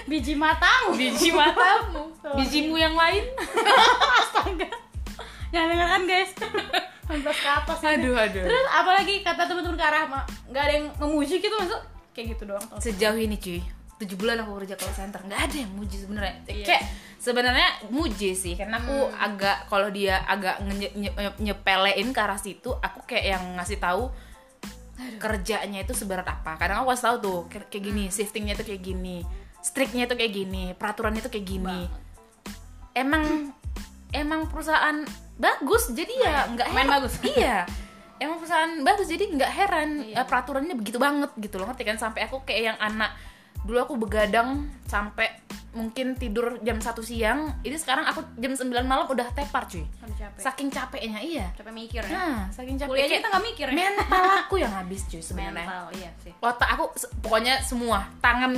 [0.09, 0.97] biji matamu.
[0.97, 2.09] Biji matamu.
[2.41, 3.29] Bijimu yang lain.
[4.17, 4.88] Astaga
[5.49, 6.31] jangan dengarkan guys.
[7.09, 8.45] 19 ke atas aduh aduh.
[8.45, 11.81] Terus apalagi kata teman-teman ke Rahma nggak ada yang memuji gitu maksud?
[12.13, 13.59] Kayak gitu doang sejauh ini cuy.
[13.97, 15.19] Tujuh bulan aku kerja call center.
[15.25, 16.35] Nggak ada yang muji sebenarnya.
[16.45, 16.65] Iya.
[16.65, 16.83] kayak
[17.17, 18.53] sebenarnya muji sih.
[18.53, 23.25] Karena aku agak kalau dia agak nge- nye- nye- nyepelein ke arah situ aku kayak
[23.33, 24.13] yang ngasih tahu
[25.17, 26.55] kerjanya itu seberat apa.
[26.55, 29.25] Kadang aku kasih tahu tuh kayak kayak gini shiftingnya tuh kayak gini
[29.59, 31.89] striknya tuh kayak gini peraturannya tuh kayak gini.
[32.93, 33.51] Emang
[34.11, 35.03] emang perusahaan
[35.39, 37.15] bagus jadi ya nggak main bagus.
[37.33, 37.63] iya.
[38.19, 40.19] Emang perusahaan bagus jadi nggak heran Iya.
[40.19, 41.95] eh, peraturannya begitu banget gitu loh ngerti kan?
[41.95, 43.15] Sampai aku kayak yang anak
[43.59, 45.27] dulu aku begadang sampai
[45.69, 49.83] mungkin tidur jam 1 siang ini sekarang aku jam 9 malam udah tepar cuy.
[50.19, 50.41] Capek.
[50.41, 51.47] Saking capeknya iya.
[51.55, 52.11] Capek mikir ya?
[52.11, 53.75] Nah saking capek kuliah aja kita nggak mikir ya?
[53.75, 55.63] mental aku yang habis cuy sebenarnya.
[55.63, 56.33] Mental iya sih.
[56.43, 56.83] Otak aku
[57.23, 58.57] pokoknya semua tangan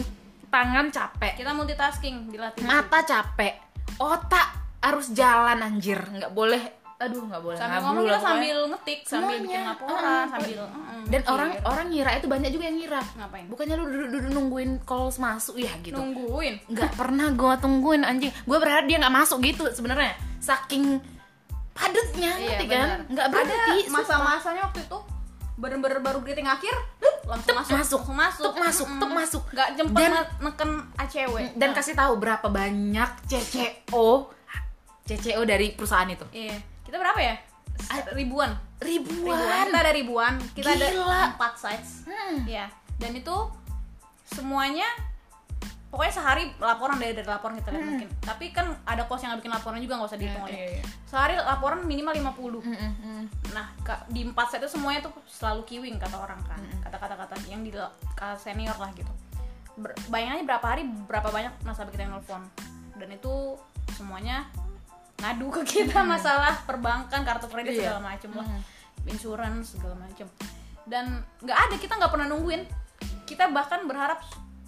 [0.49, 1.33] tangan capek.
[1.37, 2.63] Kita multitasking dilatih.
[2.65, 3.53] Mata capek
[3.99, 6.61] otak harus jalan anjir nggak boleh
[6.97, 9.41] aduh nggak boleh sambil ngomong lah sambil ngetik sambil Semuanya.
[9.43, 10.23] bikin laporan Heeh.
[10.29, 11.33] sambil mm, dan mikir.
[11.33, 15.57] orang orang ngira itu banyak juga yang ngira ngapain bukannya lu duduk-duduk nungguin calls masuk
[15.57, 20.13] ya gitu nungguin nggak pernah gue tungguin anjing gue berharap dia nggak masuk gitu sebenarnya
[20.37, 21.01] saking
[21.71, 24.97] padatnya ngerti kan nggak berhenti Iya, ada masa-masanya waktu itu
[25.55, 26.73] bener-bener baru greeting akhir
[27.23, 28.01] langsung masuk masuk.
[28.01, 28.99] langsung masuk masuk, Mm-mm.
[28.99, 29.43] tuk masuk.
[29.49, 34.07] nggak jemput Dan- ne- neken ACW dan Nah, kasih tahu berapa banyak CCO
[35.05, 36.25] CCO dari perusahaan itu?
[36.33, 36.57] Iya.
[36.85, 37.35] Kita berapa ya?
[38.13, 38.51] Ribuan.
[38.81, 39.27] Ribuan?
[39.31, 39.65] Ribuan.
[39.67, 40.33] Kita ada ribuan.
[40.53, 40.87] Kita Gila.
[40.87, 42.05] ada empat sites.
[42.05, 42.45] Hmm.
[42.45, 42.69] ya
[43.01, 43.35] dan itu
[44.29, 44.85] semuanya
[45.91, 48.09] pokoknya sehari laporan dari dari laporan kita lihat mungkin.
[48.23, 50.53] Tapi kan ada kos yang bikin laporan juga nggak usah dihitung Hmm.
[50.53, 50.83] Iya, oleh iya, iya.
[51.09, 53.23] sehari laporan minimal 50 Mm, mm, mm.
[53.51, 53.67] Nah,
[54.07, 57.73] di empat set itu semuanya tuh selalu kiwing kata orang kan, kata-kata kata yang di
[58.15, 59.11] kata senior lah gitu.
[59.75, 62.43] Ber, bayangin aja berapa hari berapa banyak nasabah kita yang nelfon.
[62.95, 63.59] Dan itu
[63.97, 64.47] semuanya
[65.21, 67.93] ngadu ke kita masalah perbankan, kartu kredit Iya.
[67.93, 68.47] segala macem lah,
[69.05, 70.25] insurance segala macem.
[70.83, 71.05] Dan
[71.39, 72.65] nggak ada kita nggak pernah nungguin.
[73.23, 74.19] Kita bahkan berharap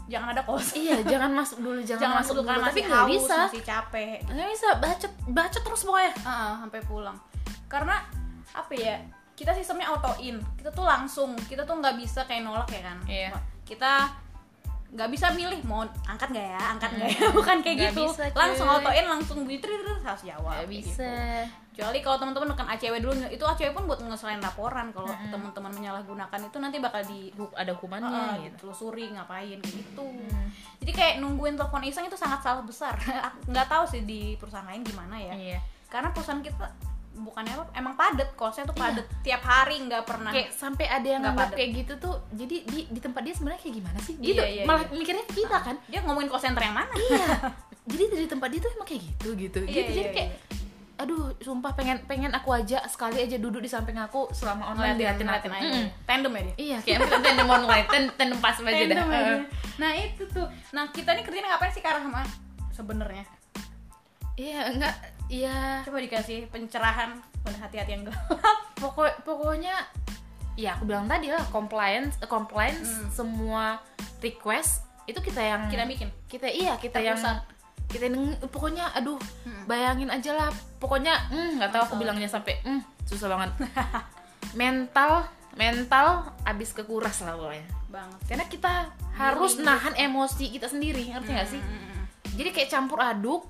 [0.03, 0.75] jangan ada kos.
[0.75, 3.37] iya jangan masuk dulu jangan, jangan masuk masuk dulu karena tapi masih nggak haus, bisa
[3.39, 4.17] masih capek.
[4.25, 7.17] nggak bisa bacot bacot terus pokoknya Heeh, sampai pulang
[7.65, 7.95] karena
[8.51, 8.95] apa ya
[9.33, 12.97] kita sistemnya auto in kita tuh langsung kita tuh nggak bisa kayak nolak ya kan
[13.07, 13.29] Iya.
[13.63, 13.91] kita
[14.93, 16.61] nggak bisa milih mau angkat nggak ya?
[16.77, 17.19] Angkat nggak ya?
[17.37, 18.03] Bukan kayak Nggak gitu.
[18.05, 18.37] bisa, cuy.
[18.37, 21.09] langsung auto in langsung bunyi trir trir, harus jawab nggak kayak bisa.
[21.09, 21.61] gitu.
[21.73, 24.93] kecuali kalau teman-teman nekan ACW dulu itu ACW pun buat ngeselain laporan.
[24.93, 28.69] Kalau teman-teman menyalahgunakan itu nanti bakal di ada hukumannya Heeh, gitu.
[28.69, 30.05] ditelusuri ngapain gitu.
[30.85, 32.93] Jadi kayak nungguin telepon iseng itu sangat salah besar.
[33.49, 35.33] Nggak tahu sih di perusahaan lain gimana ya.
[35.33, 35.59] Iya.
[35.89, 36.69] Karena perusahaan kita
[37.13, 40.33] bukannya apa emang padet kosnya tuh padet tiap hari nggak pernah.
[40.33, 43.75] Kayak sampai ada yang Nggak kayak gitu tuh jadi di di tempat dia sebenarnya kayak
[43.77, 44.13] gimana sih?
[44.17, 44.95] Iya, gitu iya, malah iya.
[44.97, 45.75] mikirnya kita kan.
[45.85, 46.93] dia ngomongin call center yang mana?
[46.93, 47.25] Iya.
[47.91, 49.59] Jadi dari tempat dia tuh emang kayak gitu gitu.
[49.67, 50.31] Iya, gitu jadi iya, kayak
[50.93, 55.27] aduh sumpah pengen pengen aku aja sekali aja duduk di samping aku selama online ngeliatin
[55.27, 55.91] aku aja.
[56.07, 56.55] Tandem ya dia?
[56.55, 57.47] Iya kayak tandem.
[57.49, 59.35] online ten- tandem pas aja dah Tandem aja.
[59.81, 60.47] Nah itu tuh.
[60.71, 62.23] Nah kita nih kerjanya ngapain sih karena sama
[62.71, 63.25] sebenarnya.
[64.39, 64.95] Iya enggak
[65.27, 65.81] iya.
[65.81, 68.23] Coba dikasih pencerahan pada hati-hati yang gelap.
[68.81, 69.75] Pokok pokoknya
[70.53, 73.09] ya aku bilang tadi lah compliance eh, compliance Hmm.
[73.09, 73.63] semua
[74.19, 76.09] request itu kita yang kita bikin?
[76.27, 77.41] kita iya kita, Kita yang pusat.
[77.89, 79.65] kita yang pokoknya aduh Hmm.
[79.65, 83.49] bayangin aja lah pokoknya hmm, nggak tahu aku bilangnya sampai hmm, susah banget.
[84.53, 86.07] Mental mental
[86.43, 87.67] abis kekuras lah pokoknya.
[87.87, 88.19] Banget.
[88.25, 88.73] Karena kita
[89.13, 91.61] harus nahan emosi kita sendiri ngerti nggak sih?
[91.61, 92.01] Mm-mm.
[92.33, 93.45] jadi kayak campur aduk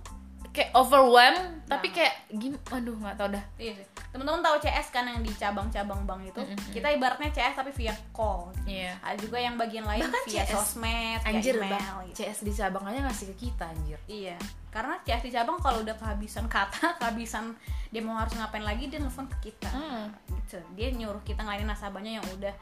[0.53, 1.97] kayak overwhelm tapi Banget.
[1.97, 3.87] kayak gim aduh nggak tahu dah Iya sih.
[4.13, 6.41] Teman-teman tahu CS kan yang di cabang-cabang bank itu?
[6.69, 8.53] Kita ibaratnya CS tapi via call.
[8.63, 10.53] iya Ada juga yang bagian lain Bahkan via CS.
[10.53, 12.17] sosmed, via anjir email bang gitu.
[12.19, 14.37] CS di cabang aja ngasih ke kita anjir Iya.
[14.69, 17.57] Karena CS di cabang kalau udah kehabisan kata, kehabisan
[17.89, 19.67] dia mau harus ngapain lagi dia nelfon ke kita.
[19.67, 20.13] Hmm.
[20.29, 20.61] Gitu.
[20.71, 22.53] Dia nyuruh kita ngelainin nasabahnya yang udah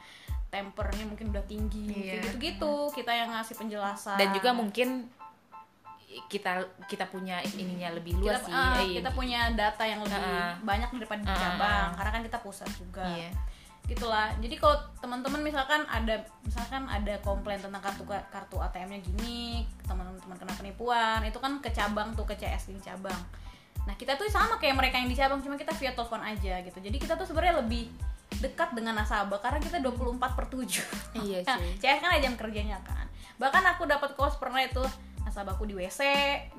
[0.48, 2.00] tempernya mungkin udah tinggi Iya.
[2.16, 2.72] kayak gitu-gitu.
[2.94, 4.16] Kita yang ngasih penjelasan.
[4.16, 5.08] dan juga mungkin
[6.22, 10.18] kita kita punya ininya lebih luas kita, sih ah, Eh, kita punya data yang lebih
[10.18, 10.52] Ah.
[10.58, 11.94] banyak daripada di ah, cabang ah.
[11.94, 13.30] karena kan kita pusat juga Iya.
[13.84, 20.36] gitulah jadi kalau teman-teman misalkan ada misalkan ada komplain tentang kartu kartu ATM-nya gini teman-teman
[20.36, 23.18] kena penipuan itu kan ke cabang tuh ke CS di cabang
[23.82, 26.78] nah kita tuh sama kayak mereka yang di cabang cuma kita via telepon aja gitu
[26.78, 27.90] jadi kita tuh sebenarnya lebih
[28.34, 30.62] dekat dengan nasabah karena kita 24 per 7
[31.18, 31.74] Iya, Nah, cuy.
[31.76, 34.78] CS kan ada jam kerjanya kan bahkan aku dapat kos pernah itu
[35.32, 36.00] nasabahku di WC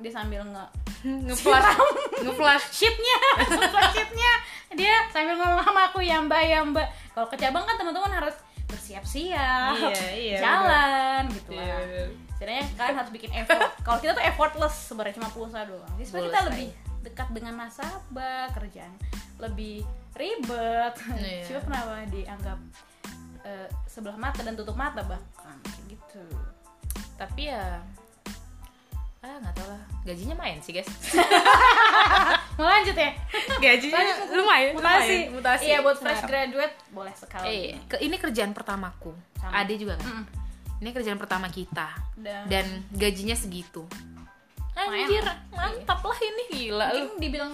[0.02, 0.66] dia sambil nge
[1.30, 1.78] ngeflash.
[2.26, 2.64] ngeflash.
[2.74, 3.18] Sheetnya.
[3.54, 4.32] Supply sheetnya.
[4.74, 6.90] Dia sambil ngomong sama aku ya mbak ya mbak.
[7.14, 8.34] Kalau ke cabang kan teman-teman harus
[8.66, 11.78] bersiap-siap Iya, iya, jalan gitu Iya, lah.
[11.78, 12.08] bener.
[12.34, 13.70] Setidaknya kalian harus bikin effort.
[13.86, 15.92] Kalau kita tuh effortless sebenarnya cuma pulsa doang.
[15.94, 16.68] Jadi sebenarnya kita lebih
[17.06, 18.92] dekat dengan nasabah kerjaan
[19.38, 19.86] lebih
[20.18, 20.94] ribet.
[21.14, 21.46] Iya.
[21.46, 22.58] coba kenapa dianggap
[23.44, 26.24] eh, sebelah mata dan tutup mata bahkan kayak gitu.
[27.14, 27.78] Tapi ya
[29.24, 29.82] ah nggak tahu lah.
[30.04, 30.84] Gajinya main sih guys.
[32.60, 33.10] Mau lanjut ya?
[33.56, 35.16] Gajinya Lanjut, lumayan mutasi.
[35.16, 35.64] lumayan, mutasi.
[35.64, 37.46] Iya buat fresh graduate boleh sekali.
[37.48, 39.16] Eh ke, ini kerjaan pertamaku.
[39.40, 39.64] Sama.
[39.64, 40.06] Ade juga kan?
[40.06, 40.26] Mm-mm.
[40.78, 41.88] ini kerjaan pertama kita.
[42.14, 43.88] Dan- dan gajinya segitu.
[44.74, 46.86] Anjir mantap lah ini gila.
[46.92, 47.52] Lu mungkin dibilang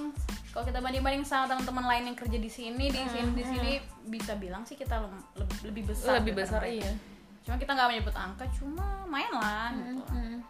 [0.50, 3.72] kalau kita banding-banding sama teman-teman lain yang kerja di sini di sini di sini
[4.10, 4.98] bisa bilang sih kita
[5.38, 6.90] lebih, lebih besar lebih besar iya.
[7.46, 10.42] Cuma kita nggak menyebut angka cuma main lah gitu lah.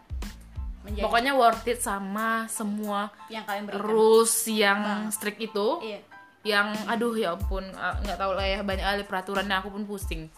[0.80, 3.84] Menjadi- pokoknya worth it sama semua yang kalian berikan.
[3.84, 6.00] rules yang strict itu iya.
[6.40, 10.32] yang aduh ya ampun nggak tahu lah ya banyak kali peraturannya aku pun pusing.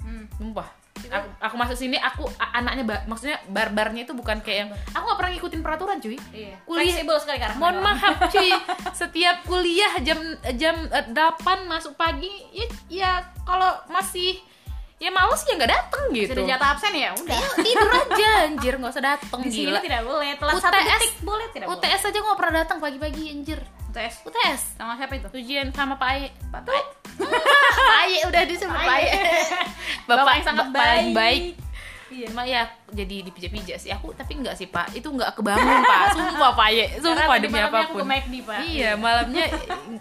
[0.00, 0.24] Hmm.
[0.34, 0.68] sumpah.
[1.00, 5.16] Aku, aku masuk sini aku anaknya ba- maksudnya barbarnya itu bukan kayak yang aku nggak
[5.16, 6.16] pernah ngikutin peraturan cuy.
[6.30, 6.54] Iya.
[6.60, 8.52] Kuliah- sekali karena mohon maaf cuy.
[8.92, 10.20] Setiap kuliah jam
[10.54, 13.10] jam eh, 8 masuk pagi ya, ya
[13.42, 14.36] kalau masih
[15.00, 16.32] ya males ya nggak dateng gitu.
[16.36, 17.10] sudah jatah absen ya?
[17.16, 17.40] Udah.
[17.64, 19.80] Tidur aja anjir nggak usah dateng di sini gila.
[19.80, 21.80] tidak boleh telat satu UTS detik boleh tidak boleh?
[21.80, 23.60] UTS aja nggak pernah datang pagi-pagi anjir.
[23.90, 25.28] UTS UTS sama siapa itu?
[25.32, 26.84] Ujian sama Pak Aye Pak Aye
[27.90, 29.10] Pak Aye udah disebut Pak Aye
[30.08, 31.16] Bapak yang sangat paling baik.
[31.16, 31.42] baik.
[32.10, 32.26] Iya.
[32.26, 33.90] Emang ya jadi dipijak-pijak sih.
[33.94, 34.90] Aku tapi enggak sih pak.
[34.92, 36.02] Itu enggak kebangun pak.
[36.18, 38.00] Sumpah pak Karena sumpah demi malamnya aku apa pun.
[38.02, 38.58] Ke McD, Pak.
[38.66, 39.44] iya malamnya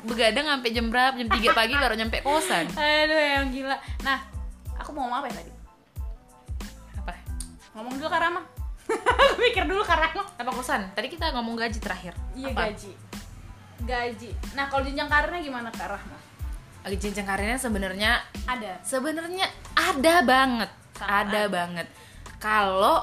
[0.03, 1.13] begadang sampai jam berapa?
[1.15, 2.65] Jam 3 pagi baru nyampe kosan.
[2.75, 3.77] Aduh yang gila.
[4.03, 4.38] Nah
[4.79, 5.51] aku mau ngomong apa ya tadi?
[6.97, 7.11] Apa?
[7.77, 8.41] Ngomong dulu Karama
[9.43, 10.89] mikir dulu Karama apa kosan?
[10.95, 12.15] Tadi kita ngomong gaji terakhir.
[12.33, 12.71] Iya apa?
[12.71, 12.91] gaji.
[13.85, 14.29] Gaji.
[14.57, 16.19] Nah kalau jenjang karirnya gimana Kak Rahma
[16.79, 18.11] lagi jenjang karirnya sebenarnya
[18.47, 18.79] ada.
[18.87, 20.69] Sebenarnya ada banget.
[20.95, 21.51] Sangat ada ada.
[21.51, 21.87] banget.
[22.39, 22.97] Kalau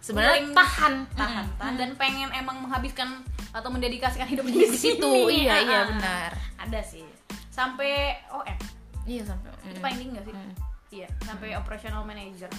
[0.00, 0.94] sebenarnya tahan.
[1.18, 1.58] tahan Mm.
[1.58, 1.74] tahan.
[1.76, 5.10] dan pengen emang menghabiskan atau mendedikasikan hidupnya di situ.
[5.28, 5.84] iya Ah, iya ah.
[5.90, 6.30] benar.
[6.62, 7.04] Ada sih.
[7.50, 9.84] Sampai OM iya sampai itu mm.
[9.84, 10.34] paling tinggi gak sih?
[10.34, 10.52] Mm.
[10.90, 12.50] iya sampai operational manager.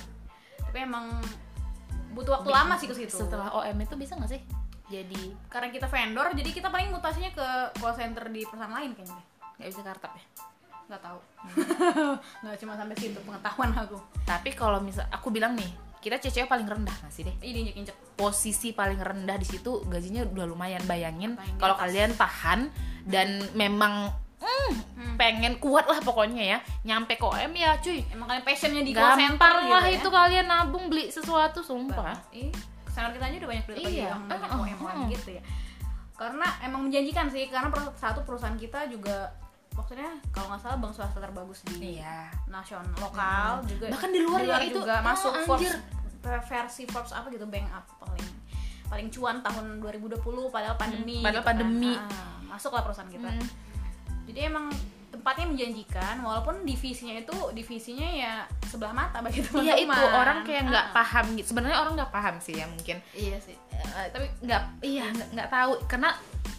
[0.62, 1.20] Tapi emang
[2.12, 3.16] butuh waktu lama sih ke situ.
[3.16, 4.42] setelah OM itu bisa nggak sih?
[4.92, 7.48] Jadi karena kita vendor jadi kita paling mutasinya ke
[7.80, 9.16] call center di perusahaan lain kayaknya.
[9.16, 9.28] Deh.
[9.62, 10.24] nggak bisa kartap ya?
[10.92, 11.20] Nggak tahu.
[12.44, 13.98] Nggak cuma sampai situ pengetahuan aku.
[14.28, 15.72] Tapi kalau misal aku bilang nih
[16.04, 17.36] kita cewek paling rendah nggak sih deh?
[17.40, 17.98] Ini injek injek.
[18.20, 21.40] Posisi paling rendah di situ gajinya udah lumayan bayangin.
[21.40, 22.68] Di kalau kalian tahan
[23.08, 25.16] dan memang mm, Hmm.
[25.16, 29.14] pengen kuat lah pokoknya ya nyampe ke OM ya cuy emang kalian passionnya di call
[29.16, 29.96] center gitu lah ya.
[29.96, 32.54] itu kalian nabung beli sesuatu sumpah Ih,
[32.88, 34.08] senior kita aja udah banyak beli Iya.
[34.12, 35.44] yang banyak Ah, OM ah, OM gitu ya
[36.14, 39.34] karena emang menjanjikan sih karena satu perusahaan kita juga
[39.72, 44.40] maksudnya kalau nggak salah bank swasta terbagus di iya nasional lokal juga Bahkan di luar
[44.44, 45.48] ya itu, juga ah, masuk anjir.
[45.48, 45.74] Forbes
[46.46, 48.28] versi Forbes apa gitu bank up paling
[48.86, 51.50] paling cuan tahun 2020 padahal pandemi padahal gitu kan.
[51.50, 51.94] pandemi.
[51.96, 53.48] Ah, masuk lah perusahaan kita Hmm.
[54.32, 54.72] Jadi emang
[55.12, 60.64] tempatnya menjanjikan walaupun divisinya itu divisinya ya sebelah mata bagi teman-teman iya itu orang kayak
[60.66, 60.94] nggak Ah.
[60.96, 65.10] paham gitu sebenarnya orang nggak paham sih ya mungkin iya sih Eh, tapi nggak iya
[65.10, 66.14] nggak tahu karena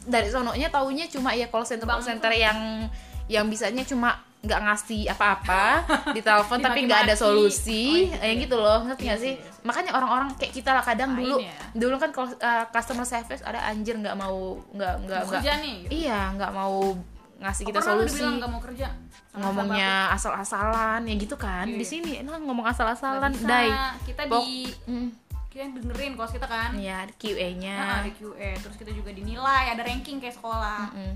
[0.05, 2.91] dari sononya taunya cuma ya call center call center yang
[3.27, 8.19] yang bisanya cuma nggak ngasih apa-apa di telepon tapi nggak ada solusi Oh, iya gitu
[8.21, 8.43] yang ya.
[8.43, 9.63] gitu loh ngerti Iya nggak sih sih, iya sih.
[9.63, 11.55] makanya orang-orang kayak kita lah kadang Lain dulu ya.
[11.73, 15.43] dulu kan kalau uh, customer service ada anjir nggak mau nggak nggak nggak
[15.87, 15.91] gitu.
[15.95, 16.99] iya nggak mau
[17.43, 18.15] ngasih kita Oh, lu solusi.
[18.17, 18.89] dibilang nggak mau kerja?
[19.29, 21.65] Sama ngomongnya asal-asalan ya gitu kan.
[21.65, 21.77] Iya.
[21.77, 23.71] di sini nah ngomong asal-asalan dai.
[24.03, 25.09] kita Pok- di Mm,
[25.49, 26.71] kita dengerin kalau kita kan.
[26.75, 30.89] Ya QA-nya Nah, ada QA terus kita juga dinilai ada ranking kayak sekolah.
[30.91, 31.15] Mm.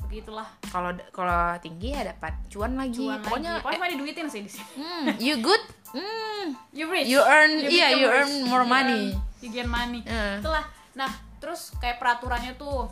[0.00, 0.48] begitulah.
[0.64, 2.96] Kalau kalau tinggi ya dapat cuan lagi.
[2.98, 4.64] Cuan pokoknya lagi pokoknya cuma diduitin sih di sini.
[4.74, 5.60] hmm, you good?
[5.90, 7.04] Hmm, you rich.
[7.06, 8.16] You earn- iya, become you rich.
[8.16, 9.02] earn more You money.
[9.06, 10.00] earn- you get money.
[10.02, 10.40] Eh.
[10.40, 10.64] itulah.
[10.94, 12.88] Nah terus kayak peraturannya tuh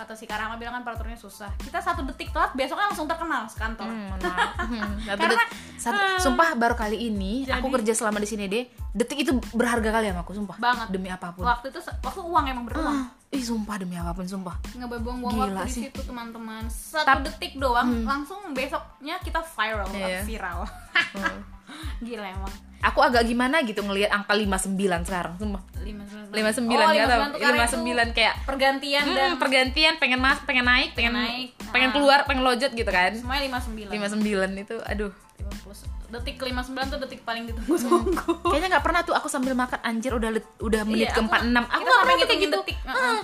[0.00, 3.84] kata si Karama bilang kan peraturannya susah kita satu detik telat besoknya langsung terkenal sekantor
[3.84, 4.16] hmm.
[4.70, 8.64] Hmm, satu Karena- satu- sumpah baru kali ini aku Jadi- kerja selama di sini deh
[8.90, 10.86] detik itu berharga kali sama aku sumpah Banget.
[10.88, 14.24] demi apa pun waktu itu waktu uang emang beruang Ah, ih sumpah demi apa pun
[14.24, 15.82] sumpah ngebuang-buang Gila waktu di sih.
[15.86, 20.22] situ teman-teman satu Tap- detik doang langsung besoknya kita viral Iya.
[20.22, 20.64] viral
[21.12, 21.40] Hmm.
[22.00, 22.52] gila emang.
[22.80, 25.60] Aku agak gimana gitu ngelihat angka 59 sekarang lima
[26.08, 26.32] sembilan.
[26.32, 27.20] 59 oh, tahu.
[27.28, 31.12] 59 tuh karena 59 itu kayak pergantian hmm, dan pergantian pengen mas pengen naik pengen
[31.12, 31.48] naik.
[31.74, 31.94] pengen Ah.
[31.94, 33.12] keluar pengen lojot gitu kan.
[33.12, 33.90] Semuanya lima sembilan.
[33.92, 35.12] 59 itu aduh.
[35.40, 35.99] 50.
[36.10, 40.10] Detik lima sembilan tuh detik paling ditunggu-tunggu kayaknya nggak pernah tuh aku sambil makan anjir
[40.10, 42.56] udah udah menit Iya, ke aku- 46 aku kita nggak sampai pernah gitu.
[42.56, 42.76] detik,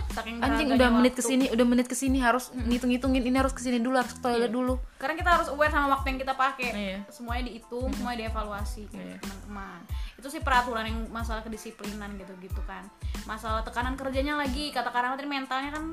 [0.08, 1.18] saking anjing udah menit waktu.
[1.18, 4.12] ke sini udah menit ke sini harus ngitung ngitungin ini harus ke sini dulu harus
[4.12, 4.54] ke toilet Iya.
[4.54, 4.74] dulu.
[4.96, 6.70] Karena kita harus aware sama waktu yang kita pakai.
[6.70, 6.98] Iya.
[7.08, 9.18] semuanya dihitung semuanya dievaluasi Iya.
[9.18, 9.80] teman-teman.
[10.14, 12.86] Itu sih peraturan yang masalah kedisiplinan gitu-gitu kan.
[13.24, 15.84] Masalah tekanan kerjanya lagi kata Karama tadi mentalnya kan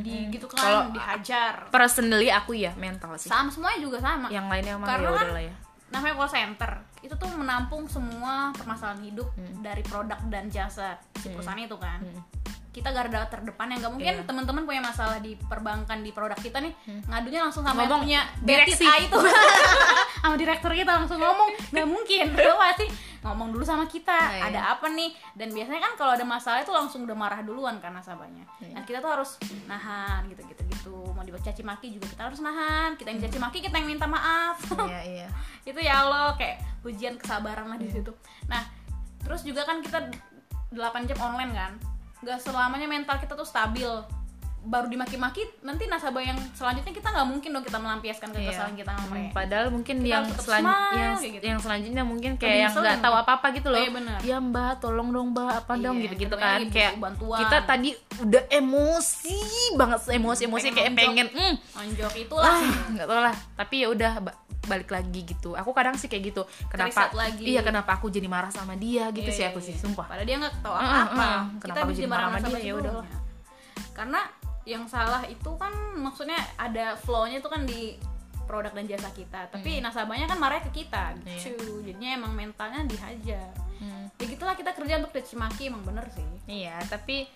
[0.00, 1.66] di gitu kan Kalau- dihajar.
[1.68, 3.26] personally aku ya mental sih.
[3.26, 4.28] Sama semuanya juga sama.
[4.28, 5.54] Yang lainnya mah Karena ya kan- udahlah ya
[5.92, 9.60] namanya call center itu tuh menampung semua permasalahan hidup Hmm.
[9.60, 12.22] dari produk dan jasa si perusahaan itu kan Hmm.
[12.70, 14.24] kita garda terdepan yang nggak mungkin Iya.
[14.24, 16.72] teman-teman punya masalah di perbankan di produk kita nih
[17.04, 17.92] ngadunya langsung sama Hmm.
[17.92, 18.80] Ngomong yang punya direksi.
[18.80, 19.18] direksi A itu
[20.22, 22.86] sama direktur kita langsung ngomong nggak mungkin lo pasti
[23.22, 24.50] ngomong dulu sama kita Iya.
[24.50, 25.14] ada apa nih?
[25.32, 28.74] Dan biasanya kan kalau ada masalah itu langsung udah marah duluan kan nasabahnya Iya.
[28.74, 30.62] dan kita tuh harus nahan gitu gitu.
[30.66, 32.98] Gitu mau dicaci maki juga kita harus nahan.
[32.98, 34.58] Kita yang dicaci maki kita yang minta maaf.
[34.74, 35.26] Iya iya.
[35.70, 38.10] Itu ya Allah kayak ujian kesabaran lah di situ.
[38.50, 38.66] Nah
[39.22, 40.10] terus juga kan kita
[40.74, 41.72] 8 jam online kan.
[42.26, 43.86] Nggak selamanya mental kita tuh stabil
[44.64, 48.38] baru dimaki-maki nanti nasabah yang selanjutnya kita nggak mungkin dong kita melampiaskan Iya.
[48.46, 51.32] kekesalan kita sama Hmm, mereka padahal mungkin Kita yang harus tetap selan smile, yang, kayak
[51.32, 51.44] gitu.
[51.44, 54.18] yang selanjutnya mungkin Lebih kayak yang nggak tahu apa apa gitu loh Iya, benar.
[54.22, 57.38] ya mbak tolong dong mbak apa dong Iya, gitu gitu kita kan lagi kayak bantuan.
[57.40, 59.38] kita tadi udah emosi
[59.74, 63.88] banget emosi emosi Pengen kayak pengen hmm, onjok itulah ah nggak tau lah tapi ya
[63.88, 67.42] udah ba- balik lagi gitu aku kadang sih kayak gitu kenapa lagi.
[67.44, 69.82] iya kenapa aku jadi marah sama dia gitu Iya, sih iya, aku sih iya.
[69.82, 71.02] sumpah Padahal dia nggak tahu Mm, apa-apa.
[71.02, 71.42] mm, mm.
[71.58, 72.94] Kita Kenapa bisa jadi marah sama sama dia, ya udah.
[73.92, 74.20] Karena
[74.62, 77.98] yang salah itu kan maksudnya ada flow-nya itu kan di
[78.46, 79.48] produk dan jasa kita.
[79.48, 81.16] Tapi nasabahnya kan marah ke kita.
[81.24, 81.56] Iya.
[81.56, 81.82] gitu.
[81.82, 83.50] Jadinya emang mentalnya dihajar.
[83.82, 84.06] Hmm.
[84.18, 86.26] Ya gitulah kita kerja untuk dicaci maki emang bener sih.
[86.46, 87.26] Iya, tapi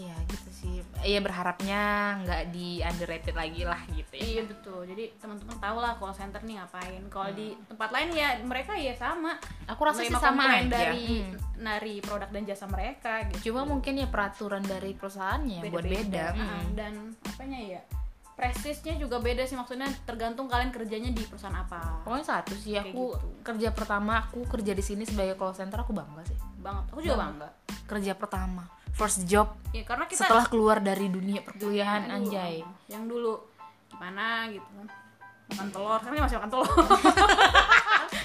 [0.00, 0.74] ya gitu sih.
[1.00, 1.80] Iya berharapnya
[2.22, 4.24] nggak di underrated lagi lah gitu ya.
[4.24, 4.80] Iya betul.
[4.84, 7.02] Jadi teman-teman tahu lah call center nih ngapain.
[7.06, 9.36] Kalau di tempat lain ya mereka ya sama.
[9.66, 10.66] Aku rasa sih sama aja.
[10.66, 11.36] dari Hmm.
[11.60, 13.52] dari produk dan jasa mereka gitu.
[13.52, 16.24] Cuma mungkin ya peraturan dari perusahaannya yang buat beda.
[16.32, 16.72] Hmm.
[16.72, 17.82] dan apanya ya
[18.32, 22.88] prestisnya juga beda sih maksudnya tergantung kalian kerjanya di perusahaan apa Pokoknya satu sih Kayak
[22.88, 23.28] aku gitu.
[23.44, 26.38] kerja pertama aku kerja di sini sebagai call center aku bangga sih.
[26.56, 27.48] banget aku juga bangga
[27.84, 32.60] Kerja pertama, first job ya karena kita setelah keluar dari dunia perkuliahan Aduh, anjay.
[32.86, 33.38] yang dulu
[33.88, 34.86] gimana gitu kan
[35.50, 36.70] makan telur kan masih makan telur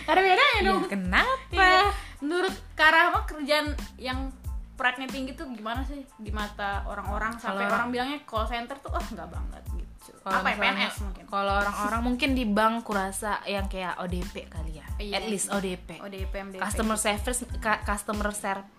[0.06, 1.51] ada bedanya Ya, dong kenapa?
[1.51, 1.82] Iya.
[2.19, 4.30] menurut Kara mah kerjaan yang
[4.75, 8.91] pride-nya tinggi tuh gimana sih di mata orang-orang sampai Kalau- orang bilangnya call center tuh
[8.91, 12.75] oh nggak banget gitu Kalau apa ya misalnya- PNS mungkin Kalau orang-orang mungkin di bank
[12.84, 14.86] kurasa yang kayak ODP kali ya.
[14.95, 15.15] Iya.
[15.17, 15.89] At least ODP.
[15.99, 17.39] ODP MDP Customer service
[17.84, 18.75] customer service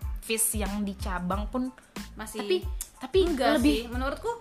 [0.53, 1.69] yang di cabang pun
[2.13, 2.57] masih tapi
[2.97, 3.87] tapi enggak lebih sih.
[3.87, 4.31] Menurutku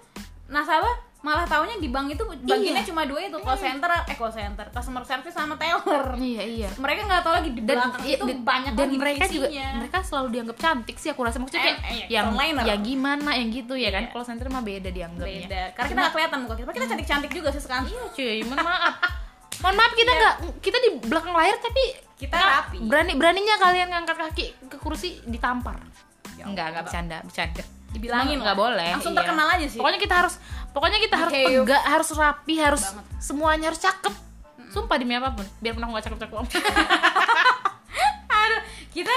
[0.46, 4.70] nasabah malah taunya di bank itu bagiannya cuma dua itu call center eh call center
[4.70, 6.14] customer service sama teller.
[6.14, 6.68] Iya iya.
[6.72, 9.46] Mereka nggak tahu lagi di dan belakang iya, itu dan- banyak dan lagi mereka juga
[9.48, 9.68] divisinya.
[9.76, 11.36] mereka selalu dianggap cantik sih aku rasa.
[11.36, 12.64] Maksudnya Eh, kayak eh, iya, yang frontliner.
[12.64, 14.02] ya gimana yang gitu ya kan.
[14.02, 14.12] Iya.
[14.14, 15.40] call center mah beda dianggapnya.
[15.42, 15.62] Beda.
[15.72, 16.70] Karena kita nggak kelihatan muka kita.
[16.70, 17.84] Kita cantik cantik juga sih sekarang.
[17.84, 18.38] Iya cuy.
[18.44, 18.94] Mohon maaf.
[19.56, 21.82] Mohon maaf kita nggak kita di belakang layar tapi
[22.16, 22.80] Kita rapi.
[22.80, 25.76] berani beraninya kalian ngangkat kaki ke kursi ditampar.
[26.40, 27.64] Ya enggak enggak bercanda bercanda.
[27.92, 28.90] Dibilangin nggak boleh.
[28.96, 29.20] Langsung iya.
[29.20, 29.78] terkenal aja sih.
[29.80, 30.34] pokoknya kita harus
[30.72, 33.04] pokoknya kita harus tegak harus rapi harus Banget.
[33.20, 34.14] semuanya harus cakep.
[34.72, 36.36] Sumpah demi apa pun biarpun aku gak cakep cakep
[38.44, 38.60] aduh
[38.92, 39.16] kita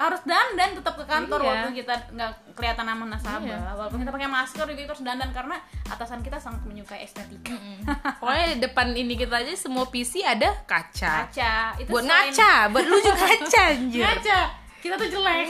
[0.00, 1.46] harus dandan tetap ke kantor Iya.
[1.46, 3.44] walaupun kita nggak kelihatan sama nasabah.
[3.44, 3.58] Iya.
[3.70, 7.52] walaupun kita pakai masker juga kita harus dandan karena atasan kita sangat menyukai estetika.
[8.20, 11.28] Pokoknya di depan ini kita aja semua PC ada kaca.
[11.28, 11.76] Kaca.
[11.76, 12.52] Itu buat selain- ngaca.
[12.70, 14.00] Buat lu juga ngaca anjir.
[14.02, 14.38] Ngaca.
[14.80, 15.48] Kita tuh jelek.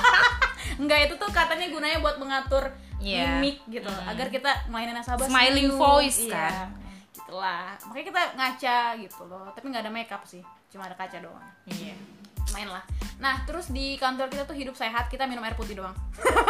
[0.80, 2.64] Enggak itu tuh katanya gunanya buat mengatur
[2.98, 3.36] Iya.
[3.36, 3.90] mimik gitu.
[4.02, 6.34] Agar kita melayani nasabah Smiling voice, Iya.
[6.34, 6.68] kan.
[7.10, 7.76] gitulah.
[7.84, 9.46] Makanya kita ngaca gitu loh.
[9.52, 10.40] Tapi nggak ada makeup sih.
[10.68, 11.44] Cuma ada kaca doang.
[11.64, 11.92] Iya
[12.54, 12.82] main lah.
[13.18, 15.94] Nah terus di kantor kita tuh hidup sehat kita minum air putih doang.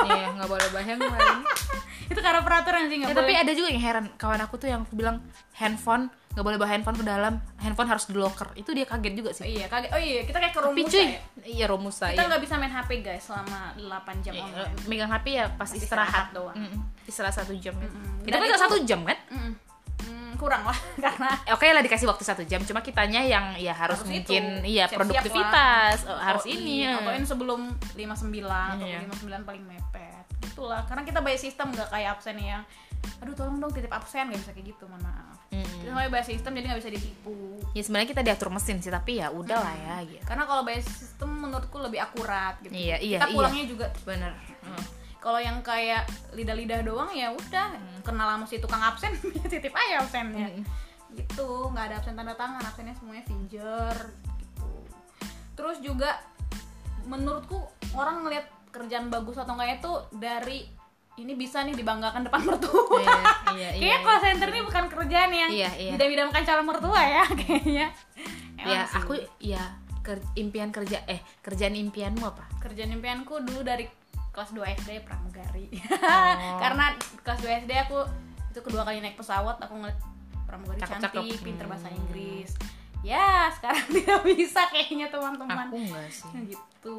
[0.06, 1.40] Iya nggak boleh bayang lain
[2.12, 3.44] itu karena peraturan sih nggak ya, tapi boleh.
[3.44, 5.20] ada juga yang heran kawan aku tuh yang bilang
[5.52, 8.48] handphone nggak boleh bawa handphone ke dalam handphone harus di locker.
[8.54, 9.58] Itu dia kaget juga oh sih.
[9.58, 9.90] Iya kaget.
[9.90, 11.20] Oh iya kita kayak ke tapi Romusa cuy ya?
[11.48, 12.28] iya romusa kita iya.
[12.30, 14.74] nggak bisa main HP guys selama 8 jam Iya, online.
[14.86, 15.82] megang HP ya pas istirahat.
[15.82, 16.56] istirahat doang.
[16.56, 16.80] Mm-mm.
[17.10, 17.74] istirahat satu jam.
[17.76, 17.88] Ya.
[17.90, 18.22] Mm-mm.
[18.22, 19.18] kita kan satu jam kan?
[19.34, 19.50] Mm-mm.
[19.50, 19.67] Mm,
[20.36, 22.60] kurang lah karena Eh, oke lah dikasih waktu satu jam.
[22.60, 24.68] Cuma kitanya yang ya harus, Harus mungkin itu.
[24.68, 25.96] iya Siap-siap produktivitas.
[26.04, 27.60] oh, harus Fotoin, ini ya fotoin sebelum
[27.94, 28.98] 59 atau Iya.
[29.06, 30.24] 59 paling mepet.
[30.44, 32.62] Itulah karena kita by system nggak kayak absen yang
[33.22, 35.38] aduh tolong dong titip absen nggak bisa kayak gitu mohon maaf.
[35.48, 35.64] Mm-mm.
[35.80, 37.36] kita namanya by system jadi nggak bisa ditipu.
[37.72, 40.22] Ya sebenarnya kita diatur mesin sih tapi ya udah lah ya gitu.
[40.22, 42.74] Karena kalau by system menurutku lebih akurat gitu.
[42.74, 43.34] Iya, iya, kita iya.
[43.34, 44.32] pulangnya juga bener.
[44.60, 44.82] Mm.
[45.18, 50.00] Kalau yang kayak lidah-lidah doang ya udah kenal sama si tukang absen ya titip aja
[50.00, 50.64] absennya Mm.
[51.16, 53.96] gitu nggak ada absen tanda tangan absennya semuanya finger
[54.38, 54.68] gitu
[55.54, 56.20] terus juga
[57.04, 57.56] menurutku
[57.92, 60.68] orang ngelihat kerjaan bagus atau enggak itu dari
[61.16, 63.16] ini bisa nih dibanggakan depan mertua Iya, iya,
[63.56, 65.92] iya, kayaknya call center ini bukan kerjaan yang Iya, iya.
[65.92, 67.86] bidam-bidamkan calon mertua ya kayaknya
[68.54, 68.98] Emang ya sih.
[69.00, 69.64] aku ya
[70.00, 73.88] ker- impian kerja eh kerjaan impianmu apa kerjaan impianku dulu dari
[74.38, 75.66] kelas 2 SD pramugari.
[75.98, 76.58] Oh.
[76.62, 76.94] karena
[77.26, 77.98] kelas 2 SD aku
[78.48, 79.98] itu kedua kali naik pesawat aku ngeliat
[80.46, 81.18] pramugari Cakep-cakep.
[81.26, 81.98] cantik pinter bahasa Hmm.
[81.98, 82.54] Inggris.
[83.02, 85.66] Ya sekarang tidak bisa kayaknya teman-teman.
[85.66, 86.30] Aku enggak sih.
[86.54, 86.98] Gitu.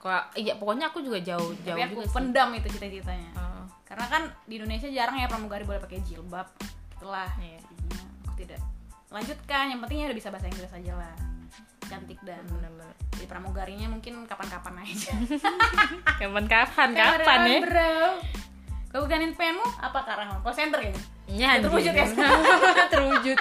[0.00, 2.14] Kok iya pokoknya aku juga jauh jauh tapi aku juga sih.
[2.16, 3.30] pendam itu cita-citanya.
[3.36, 6.48] Oh, karena kan di Indonesia jarang ya pramugari boleh pakai jilbab.
[6.96, 8.00] Itulah jadinya.
[8.24, 8.60] Aku tidak
[9.12, 11.14] lanjutkan yang pentingnya udah bisa bahasa Inggris aja lah
[11.84, 12.92] cantik dan bener-bener.
[13.14, 15.14] di pramugarinya mungkin kapan-kapan aja.
[16.20, 17.58] Kapan-kapan kapan ya?
[17.62, 17.94] bro.
[18.90, 20.38] Kau bukanin penmu apa kak Rahman?
[20.42, 21.02] call center kayaknya?
[21.30, 22.06] Ya, terwujud ya?
[22.90, 23.38] Terwujud.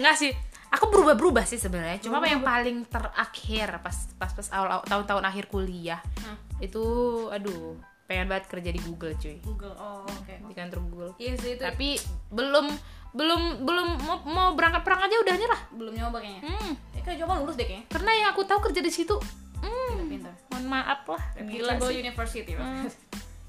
[0.00, 0.32] Nggak sih
[0.72, 2.00] aku berubah-berubah sih sebenarnya.
[2.00, 6.36] Cuma apa yang paling terakhir pas pas pas awal tahun-tahun akhir kuliah Hah.
[6.64, 6.84] itu
[7.28, 7.76] aduh
[8.08, 9.36] pengen banget kerja di Google cuy.
[9.44, 10.34] Google oh oke.
[10.48, 11.12] Di kantor Google.
[11.20, 11.96] Iya sih itu tapi
[12.32, 12.72] belum
[13.12, 15.60] belum belum mau, mau berangkat perang aja udah nyerah.
[15.70, 16.42] Belum nyoba kayaknya.
[16.42, 17.86] Hmm, ya kayak coba lulus deh kayaknya.
[17.88, 19.16] Karena yang aku tahu kerja di situ
[19.60, 21.22] hmm, pintar mohon maaf lah.
[21.38, 21.96] Gila sih.
[21.98, 22.88] University Hmm.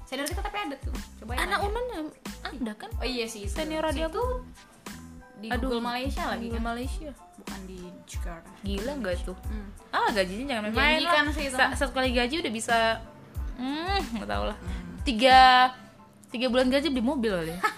[0.04, 0.92] senior kita tapi ada tuh.
[1.18, 1.84] Coba anak unan
[2.42, 2.90] ada kan?
[3.00, 4.24] Oh iya sih senior radio Situ
[5.40, 6.68] di Google Malaysia lagi Google kan?
[6.70, 7.10] Malaysia.
[7.34, 8.48] Bukan di Jakarta.
[8.62, 9.36] Gila nggak tuh?
[9.48, 9.68] Hmm.
[9.90, 11.32] ah gajinya jangan main-main lah.
[11.32, 11.48] sih.
[11.48, 12.76] Sa- satu kali gaji udah bisa
[13.56, 14.58] hmm nggak tahu lah.
[15.02, 15.72] Tiga
[16.28, 17.54] tiga bulan gaji beli mobil kali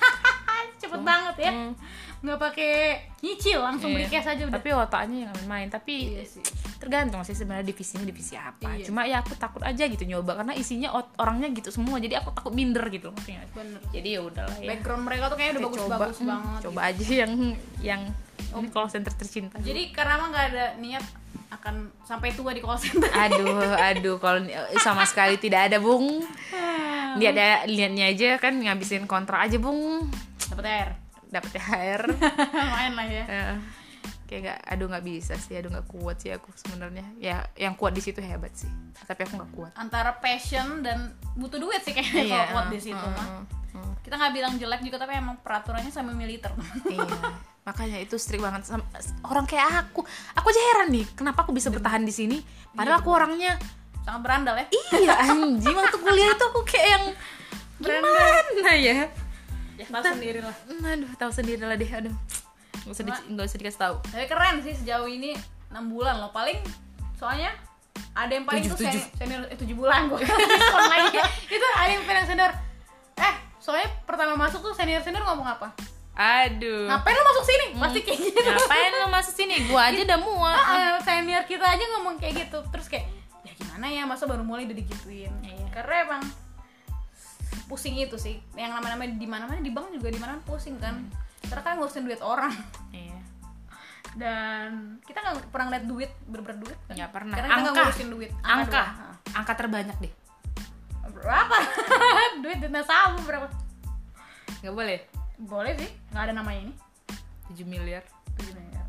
[0.87, 1.53] cepet banget ya.
[1.53, 1.73] Hmm.
[2.17, 2.73] nggak pakai
[3.21, 4.19] nyicil langsung beli Iya.
[4.19, 4.57] cash aja udah.
[4.57, 6.43] Tapi otaknya jangan main tapi Iya sih.
[6.77, 8.73] tergantung sih sebenarnya divisinya divisi apa.
[8.73, 8.85] Iya.
[8.85, 11.97] cuma ya aku takut aja gitu nyoba karena isinya ot- orangnya gitu semua.
[11.97, 13.45] Jadi aku takut minder gitu bener.
[13.91, 14.69] Jadi ya udahlah ya.
[14.71, 17.33] Background mereka tuh kayaknya udah bagus-bagus Hmm, banget coba aja yang
[17.81, 18.03] yang
[18.51, 19.57] ini call center tercinta.
[19.59, 21.05] Jadi karena emang nggak ada niat
[21.49, 23.07] akan sampai tua di call center.
[23.13, 26.25] Aduh aduh kalau eh, sama sekali tidak ada bung.
[27.17, 30.09] Lihat ya lihatnya aja kan ngabisin kontrak aja bung
[30.57, 30.89] dapat air?
[31.27, 32.03] Dapat THR
[32.75, 33.25] main lah ya.
[34.27, 37.07] Kayak gak aduh nggak bisa sih aduh nggak kuat sih aku sebenarnya.
[37.21, 38.71] Ya yang kuat di situ hebat sih
[39.05, 39.73] tapi aku nggak kuat.
[39.77, 43.29] Antara passion dan butuh duit sih kayaknya Iya, kalau kuat di situ eh, mah.
[43.77, 43.93] eh.
[44.03, 46.51] kita nggak bilang jelek juga tapi emang peraturannya sama militer.
[46.87, 47.07] Iya
[47.67, 48.63] makanya itu strict banget.
[48.63, 48.87] Sama
[49.27, 52.39] orang kayak aku aku aja heran nih kenapa aku bisa bertahan di sini?
[52.71, 53.59] Padahal aku orangnya
[54.07, 54.67] sangat berandal ya.
[54.95, 55.75] Iya anjing.
[55.75, 57.05] Waktu kuliah itu aku kayak yang
[57.77, 58.97] gimana ya
[59.77, 60.57] ya tahu sendiri lah
[60.87, 62.15] aduh tahu sendiri lah deh aduh.
[62.79, 63.97] Nggak usah di- nggak usah dikasih tahu.
[64.05, 65.35] Tapi keren sih sejauh ini
[65.69, 66.31] 6 bulan loh.
[66.31, 66.57] Paling
[67.13, 67.51] soalnya
[68.13, 69.03] ada yang paling Tujuh, tuh tujuh.
[69.17, 70.21] senior, senior eh, 7 bulan gue
[70.93, 71.19] lagi.
[71.47, 72.53] Itu ada yang paling senior.
[73.17, 75.75] Eh soalnya pertama masuk tuh senior senior ngomong apa?
[76.15, 76.87] Aduh.
[76.87, 77.67] Ngapain lo masuk sini?
[77.75, 78.39] Pasti kayak gitu.
[78.41, 79.55] Ngapain lo masuk sini?
[79.67, 82.59] Gua aja udah muat Ah, senior kita aja ngomong kayak gitu.
[82.71, 83.05] Terus kayak
[83.43, 85.33] ya gimana ya masa baru mulai udah digituin?
[85.43, 85.67] Iya.
[85.71, 86.23] karena emang
[87.67, 88.39] pusing itu sih.
[88.55, 91.03] Yang nama-nama di mana-mana di bank juga di mana pusing kan.
[91.47, 92.55] Karena kan ngurusin duit orang.
[92.91, 93.19] Iya.
[94.17, 96.95] Dan kita nggak pernah ngeliat duit berber duit kan?
[96.97, 97.35] nggak pernah.
[97.37, 97.83] Karena kita nggak angka.
[97.85, 98.31] ngurusin duit.
[98.43, 99.37] Angka doang.
[99.37, 100.13] angka terbanyak deh.
[101.17, 101.57] Berapa?
[102.45, 103.49] Duit dana sabu berapa?
[104.61, 104.99] Nggak boleh.
[105.41, 105.91] Boleh sih.
[106.13, 106.75] Nggak ada namanya ini.
[107.51, 108.03] 7 miliar.
[108.37, 108.85] Tujuh miliar.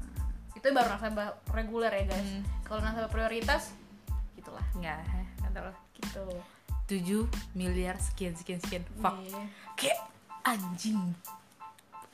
[0.57, 2.25] itu baru nasabah reguler ya guys.
[2.25, 2.41] Hmm.
[2.65, 3.71] kalau nasabah prioritas
[4.33, 4.65] gitulah.
[4.75, 5.05] Nggak
[5.39, 5.77] nggak tahu lah.
[5.93, 6.25] Gitu
[6.87, 8.83] 7 miliar sekian sekian sekian.
[8.97, 9.19] Fuck.
[9.19, 9.43] Iya.
[9.75, 9.99] kayak
[10.41, 10.99] anjing.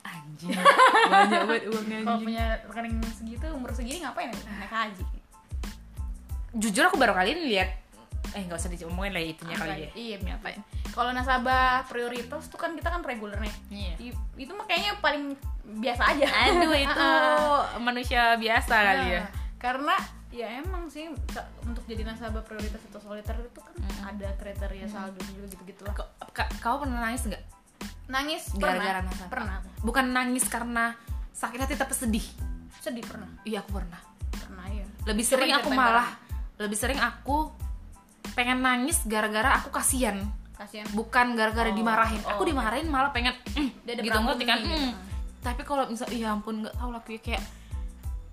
[0.02, 0.50] Anjing.
[1.10, 4.40] Banyak banget uangnya kalau punya rekening segitu umur segini ngapain ya?
[4.60, 5.04] Naik haji.
[6.54, 7.70] Jujur aku baru kali ini lihat
[8.34, 9.90] eh nggak usah diomongin lah ya itunya kali ya.
[9.94, 10.60] Iya ngapain?
[10.90, 13.94] Kalau nasabah prioritas tuh kan kita kan reguler nih Iya.
[14.10, 15.38] I- itu mah kayaknya paling
[15.78, 16.26] biasa aja.
[16.50, 17.06] Aduh itu
[17.86, 19.22] manusia biasa kali ya.
[19.22, 19.96] Nah, karena
[20.34, 21.06] ya emang sih
[21.62, 23.74] untuk jadi nasabah prioritas atau soliter itu kan
[24.04, 27.42] ada kriteria saldo juga gitu-gitu lah Ka- ka- kau pernah nangis nggak?
[28.06, 29.30] Nangis Gara-gara pernah nasabah.
[29.30, 29.56] pernah.
[29.80, 30.84] Bukan nangis karena
[31.30, 32.26] sakit hati tapi sedih?
[32.76, 33.30] Sedih pernah.
[33.42, 34.00] Iya aku pernah.
[34.34, 36.08] Pernah ya lebih sering aku diceritain malah
[36.54, 37.36] lebih sering aku
[38.34, 40.18] pengen nangis gara-gara aku kasihan.
[40.52, 40.86] Kasihan.
[40.90, 42.20] Bukan gara-gara Oh, dimarahin.
[42.26, 42.50] Oh, aku oke.
[42.50, 43.70] dimarahin malah pengen "Mm,"
[44.02, 44.58] gitu ngerti kan?
[44.60, 44.74] gitu.
[44.74, 44.92] "Mm."
[45.40, 47.42] tapi kalau misal iya ampun nggak tahu lah kayak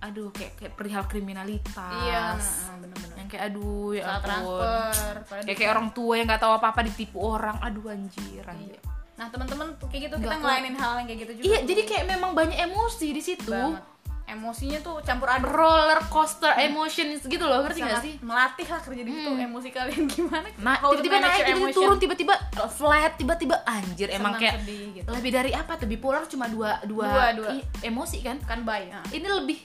[0.01, 2.33] aduh kayak kayak perihal kriminalitas iya
[2.75, 5.13] bener-bener yang kayak aduh ya ampun transfer
[5.45, 8.81] kayak kayak orang tua yang nggak tahu apa apa ditipu orang aduh anjir anjir
[9.13, 11.67] nah teman-teman kayak gitu kita Nggak ngelainin hal yang kayak gitu juga iya tuh.
[11.67, 13.83] jadi kayak memang banyak emosi di situ banget
[14.23, 19.01] emosinya tuh campur aduk roller coaster emotions gitu loh ngerti nggak sih melatih lah kerja
[19.03, 21.75] di situ emosi kalian gimana Nah, tiba-tiba naik, tiba-tiba emotion.
[21.75, 22.33] turun, tiba-tiba
[22.69, 24.07] flat, tiba-tiba anjir.
[24.07, 25.09] Emang Senang, kayak sedih, gitu.
[25.11, 27.51] lebih dari apa tuh bipolar cuma dua dua, Dua, dua.
[27.83, 28.37] emosi kan?
[28.39, 29.03] kan baik nah.
[29.09, 29.57] Ini lebih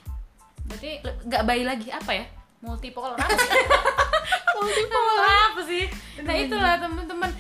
[0.67, 2.25] berarti nggak bayi lagi apa ya?
[2.57, 3.63] multipolar apa sih
[4.57, 5.85] multipolar apa sih?
[6.25, 7.31] Nah itulah teman-teman.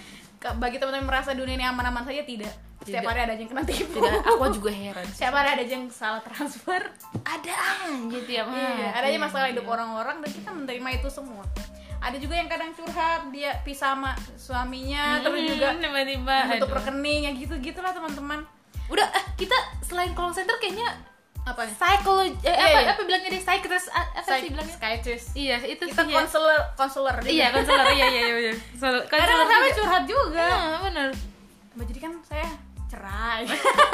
[0.61, 2.53] Bagi teman-teman merasa dunia ini aman-aman saja tidak.
[2.87, 3.11] Setiap Tidak.
[3.11, 3.99] hari ada aja yang kena tipu.
[3.99, 5.07] Tidak, aku juga heran.
[5.11, 6.83] setiap hari ada aja yang salah transfer.
[7.27, 7.51] Ada
[7.83, 11.43] aja tiap iya, ada aja masalah hidup orang-orang dan kita menerima itu semua.
[11.99, 16.79] Ada juga yang kadang curhat dia pisah sama suaminya terus juga Hmm, tiba-tiba tutup aduh.
[16.79, 18.47] rekening ya gitu gitulah teman-teman.
[18.87, 20.87] Udah, eh, kita selain call center kayaknya
[21.47, 22.90] apa psikologi eh, Iya, apa iya.
[22.90, 24.74] apa bilangnya deh psychiatrist apa sih bilangnya?
[24.74, 26.16] psychiatrist Iya, itu kita sih ya.
[26.18, 27.86] konselor konselor Iya, konselor.
[27.88, 28.55] Iya, iya, iya.
[28.74, 29.03] Konselor.
[29.07, 29.76] karena sampai juga.
[29.76, 31.09] curhat juga Iya, benar.
[31.72, 32.49] Mbak, jadi kan saya
[32.86, 33.42] cerai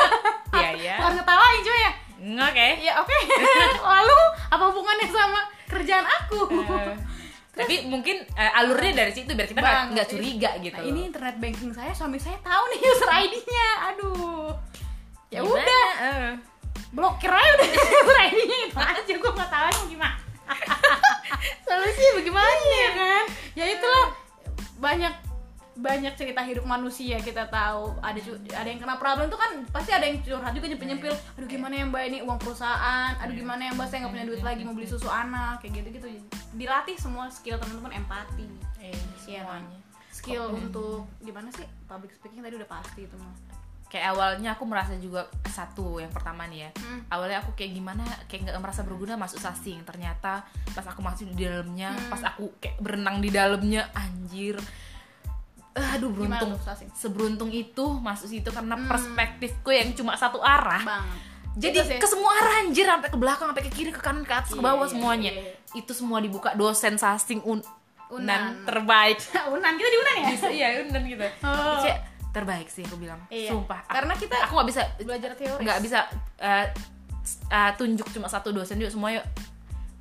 [0.55, 0.95] Iya, iya.
[0.97, 1.93] Bukan ngetawain cuy ya
[2.23, 2.69] Oke.
[2.81, 3.17] ya oke
[3.93, 6.41] lalu apa hubungannya sama kerjaan aku
[7.53, 11.37] Eh, tapi mungkin eh, alurnya dari situ biar kita nggak curiga gitu nah, ini internet
[11.37, 14.49] banking saya suami saya tahu nih user ID-nya aduh
[15.29, 15.61] ya Gimana?
[15.61, 16.33] udah Eh.
[16.93, 17.69] Blokir aja udah
[18.17, 20.17] ready-nya itu aja gue nggak tahu mau gimana.
[21.67, 22.89] Solusi bagaimana Iya.
[22.93, 23.25] kan?
[23.55, 24.07] Ya itulah
[24.77, 25.15] banyak
[25.73, 27.97] banyak cerita hidup manusia kita tahu.
[27.99, 28.21] Ada
[28.53, 31.75] ada yang kena problem itu kan pasti ada yang curhat juga nyempil nyempil aduh gimana
[31.75, 33.17] yang mbak ini uang perusahaan?
[33.19, 35.89] Aduh gimana yang mbak saya nggak punya duit lagi mau beli susu anak kayak gitu
[35.97, 36.07] gitu
[36.53, 38.45] dilatih semua skill teman-teman empati.
[38.79, 38.93] Eh,
[39.25, 39.65] Iya kan?
[39.65, 39.81] semuanya.
[40.13, 43.33] Skill untuk gimana sih public speaking tadi udah pasti itu mah
[43.93, 46.71] kayak awalnya aku merasa juga satu yang pertama nih ya.
[46.81, 47.05] Hmm.
[47.07, 49.85] awalnya aku kayak gimana kayak nggak merasa berguna masuk sasing.
[49.85, 50.41] Ternyata
[50.73, 52.09] pas aku masuk di dalamnya Hmm.
[52.09, 54.57] pas aku kayak berenang di dalamnya anjir.
[55.73, 56.57] Aduh Gimana beruntung.
[56.95, 60.81] seberuntung itu masuk situ karena perspektifku yang cuma satu arah.
[60.81, 61.21] Banget.
[61.53, 64.53] Jadi ke semua arah anjir sampai ke belakang sampai ke kiri ke kanan ke atas
[64.53, 65.31] ke Iya, bawah iya, semuanya.
[65.31, 67.61] iya, itu semua dibuka dosen sasing un
[68.09, 68.21] Unan.
[68.21, 69.17] unan terbaik.
[69.57, 71.25] Unan kita di unan ya iya unan gitu.
[71.41, 71.81] Oh.
[71.81, 71.99] Kayak
[72.33, 73.21] terbaik sih aku bilang.
[73.29, 73.53] Iya.
[73.53, 73.85] sumpah.
[73.87, 75.61] Karena kita aku nggak bisa belajar teori.
[75.61, 75.99] nggak bisa
[76.39, 76.67] eh,
[77.21, 79.21] s- eh, tunjuk cuma satu dosen juga semuanya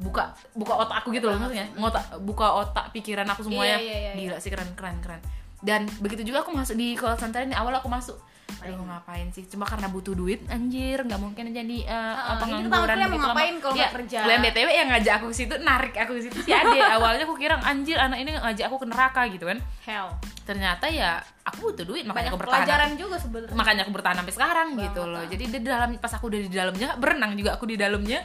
[0.02, 1.68] buka buka otak aku gitu loh maksudnya.
[1.76, 3.78] Ngotak buka otak pikiran aku semuanya.
[3.78, 5.22] Iya, iya, iya, gila sih keren keren keren.
[5.62, 8.18] Dan begitu juga aku masuk di call center ini awal aku masuk
[8.60, 9.48] aduh ngapain sih?
[9.48, 10.44] Cuma karena butuh duit.
[10.46, 14.18] Anjir nggak mungkin jadi uh, ini pengangguran kali mau ngapain kalau Ya, kerja?
[14.22, 16.80] kalian btw yang ngajak aku ke situ narik aku ke situ si ade.
[16.96, 19.58] Awalnya aku kira anjir anak ini ngajak aku ke neraka gitu kan.
[19.82, 20.08] Hell.
[20.44, 22.58] Ternyata ya aku butuh duit makanya banyak aku bertahan.
[22.62, 23.56] pelajaran juga sebenarnya.
[23.56, 26.52] Makanya aku bertahan sampai sekarang gitu Banget, loh jadi di dalam pas aku udah di
[26.52, 28.20] dalamnya berenang juga aku di dalamnya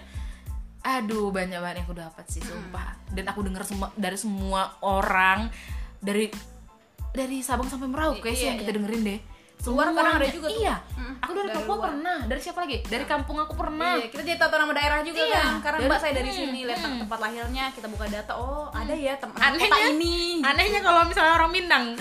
[0.80, 2.94] aduh banyak banget yang aku dapat sih sumpah.
[3.10, 5.50] Dan aku dengar semua dari semua orang
[5.98, 6.30] dari
[7.10, 8.76] dari Sabang sampai Merauke sih Iya, yang kita iya.
[8.78, 9.20] dengerin deh
[9.68, 10.56] Luar kadang ada juga tuh.
[10.56, 11.84] iya Mm, aku dari, dari Papua luar.
[11.86, 15.20] pernah dari siapa lagi dari kampung aku pernah Iya, kita jadi tahu nama daerah juga
[15.20, 15.52] Iya, kan.
[15.60, 16.98] Karena dari- mbak saya dari hmm, sini, lihat hmm.
[17.00, 18.32] tempat lahirnya, kita buka data.
[18.32, 20.16] Oh, ada ya teman Anehnya- kota ini.
[20.40, 21.84] anehnya kalau misalnya orang Minang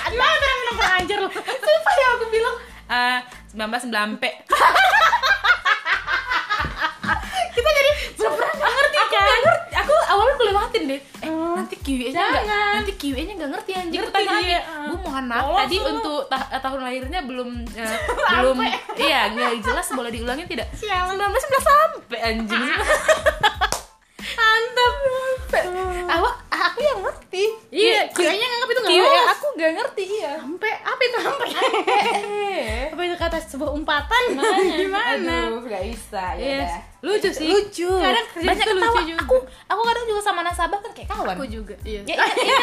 [0.00, 1.32] Ada orang minum anjir loh.
[1.36, 2.56] Sumpah ya aku bilang
[2.88, 3.18] eh
[3.52, 4.30] 19 pe
[7.50, 9.20] Kita jadi bener-bener nggak ngerti aku kan.
[9.20, 13.32] nggak ngerti aku awalnya aku lewatin deh eh nanti QA nya nggak nanti QA nya
[13.38, 14.00] nggak ngerti anjing.
[14.00, 15.00] Ngerti pertanyaan dia, bu eh.
[15.02, 15.90] mohon maaf tadi semua.
[15.92, 17.96] untuk ta- tahun lahirnya belum eh,
[18.38, 18.56] belum
[18.96, 20.66] iya nggak jelas boleh diulangin tidak.
[20.74, 21.18] 19 19
[21.62, 22.64] sampai anjing.
[24.38, 24.94] Mantap.
[26.08, 29.28] awak aku yang ngerti Iya, QA-nya nganggap itu nggak QA lolos.
[29.30, 31.48] aku nggak ngerti iya Sampai apa itu sampai?
[32.08, 34.22] eh apa itu kata sebuah umpatan?
[34.74, 35.36] Gimana?
[35.46, 36.62] aduh nggak bisa ya Yes.
[36.64, 36.80] udah.
[36.98, 37.46] Lucu sih.
[37.46, 39.20] lucu Kadang banyak itu lucu ketawa juga.
[39.20, 41.74] aku aku kadang juga sama nasabah kan kayak kawan Aku juga.
[41.80, 42.02] Iya.
[42.04, 42.58] Ya, iya, iya.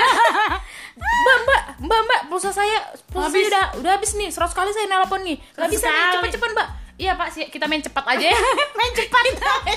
[0.93, 2.78] mbak mbak mbak mbak pulsa saya
[3.08, 3.36] pulsa Habis.
[3.38, 6.14] saya udah udah habis nih seratus kali saya nelpon nih nggak bisa nih Sekali.
[6.18, 8.39] cepet cepet mbak iya pak sih kita main cepat aja ya
[8.80, 9.24] main cepat.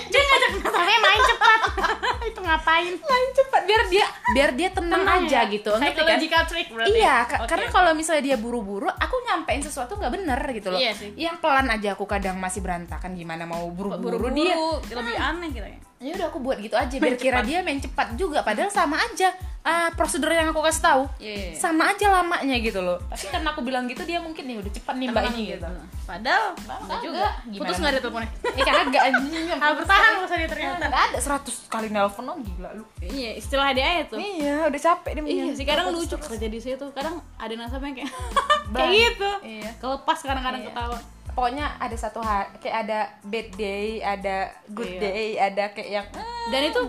[0.07, 1.61] Dia ngajak nasabahnya main cepat.
[2.29, 2.93] itu ngapain?
[2.95, 5.51] main cepat biar dia biar dia tenang, Tenang aja ya?
[5.51, 6.45] gitu ngerti kan?
[6.47, 6.95] Trick berarti.
[6.95, 7.49] Iya, ka- Oke.
[7.49, 10.79] karena kalau misalnya dia buru-buru, aku nyampein sesuatu nggak bener gitu loh.
[10.79, 11.11] Iya sih.
[11.15, 14.55] Yang pelan aja aku kadang masih berantakan gimana mau buru-buru buru-buru dia.
[14.95, 15.79] lebih aneh gitu ya.
[15.99, 17.45] Ya udah aku buat gitu aja biar Main kira cepat.
[17.45, 19.35] dia main cepat juga padahal sama aja
[19.69, 21.03] ah, prosedur yang aku kasih tahu.
[21.19, 21.53] Iya, iya.
[21.53, 22.97] Sama aja lamanya gitu loh.
[23.05, 25.69] Tapi karena aku bilang gitu dia mungkin nih udah cepat nih mbak ini gitu.
[26.03, 27.27] Padahal Enggak, enggak juga.
[27.45, 27.61] gimana?
[27.61, 28.31] Putus enggak ada teleponnya?
[28.49, 29.45] Eh kagak anjing.
[29.55, 30.85] Ah, bertahan masa dia ternyata.
[30.89, 32.85] Enggak ada 100 kali nelpon oh gila lu.
[32.99, 34.17] Iya, istilah dia tuh.
[34.17, 36.87] Iya, udah capek dia Iya sih, kadang lucu kerja di situ.
[36.91, 38.13] Kadang ada nasabah yang kayak
[38.73, 39.31] kayak gitu.
[39.45, 39.71] Iya.
[39.77, 40.73] Kelepas kadang-kadang Iya.
[40.73, 40.99] ketawa.
[41.29, 45.01] Pokoknya ada satu hari kayak ada bad day, ada good Iya.
[45.01, 46.07] day, ada kayak yang
[46.49, 46.83] Dan itu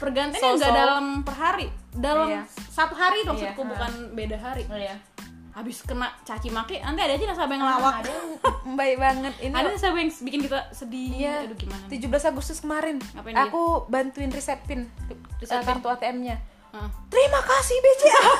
[0.00, 0.56] pergantiannya So-so.
[0.56, 1.66] enggak dalam per hari.
[1.92, 2.42] Dalam Iya.
[2.66, 3.68] satu hari maksudku Iya.
[3.68, 4.64] bukan beda hari.
[4.66, 4.96] Iya.
[5.50, 7.94] Habis kena caci maki, nanti ada aja nasabah yang ngelawak.
[8.00, 8.28] Ada yang
[8.72, 9.52] baik banget ini.
[9.52, 11.10] Ada nasabah yang bikin kita sedih.
[11.12, 11.34] Iya.
[11.44, 11.84] Aduh gimana?
[11.86, 13.44] 17 Agustus kemarin Ngapain dia?
[13.44, 14.86] aku bantuin reset pin
[15.36, 15.68] Reset uh, pin?
[15.76, 16.36] kartu ATM-nya.
[16.70, 16.88] Heeh.
[17.08, 18.20] Terima kasih BCA.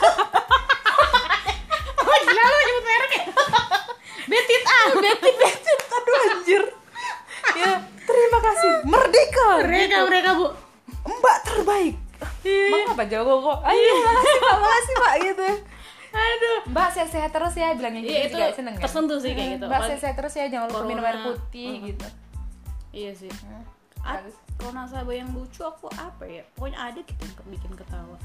[2.00, 3.24] Oh gila lu nyebut merek ya?
[4.26, 6.62] Betit ah Betit betit aduh anjir.
[7.52, 8.70] ya, terima kasih.
[8.84, 9.48] Merdeka.
[9.60, 10.06] Mereka gitu.
[10.06, 10.46] mereka bu
[11.02, 11.94] Mbak terbaik.
[12.42, 13.58] Mak apa jago kok?
[13.62, 15.46] Ayo, makasih Pak, makasih Pak gitu.
[16.10, 18.82] Aduh Mbak sehat-sehat terus ya bilangnya gitu Iya itu juga seneng kan?
[18.82, 21.86] tersentuh sih kayak gitu Mbak sehat-sehat terus ya jangan lupa minum air putih Hmm.
[21.86, 22.06] gitu.
[22.90, 23.30] Iya sih
[24.00, 24.34] Ad, bagus.
[24.56, 28.16] kalau nasabah yang lucu aku apa ya pokoknya ada gitu yang bikin ketawa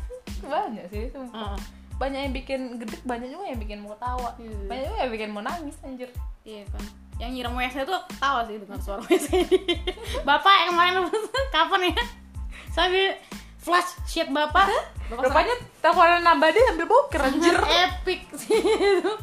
[0.41, 1.19] Banyak sih itu.
[1.21, 1.57] Heeh.
[1.95, 4.29] Banyak yang bikin gede, banyak juga yang bikin mau ketawa.
[4.35, 4.57] Iya.
[4.65, 6.09] Banyak juga yang bikin mau nangis anjir.
[6.41, 6.83] iya kan
[7.15, 9.29] yang nyiram WC tuh ketawa sih dengan suara WC
[10.27, 10.93] bapak yang kemarin
[11.47, 12.03] kapan ya
[12.75, 13.15] sambil
[13.55, 14.67] flash sheet bapak.
[15.07, 17.55] Bapak Rupanya teleponan nambah dia sambil boker anjir.
[17.55, 19.13] epic sih itu.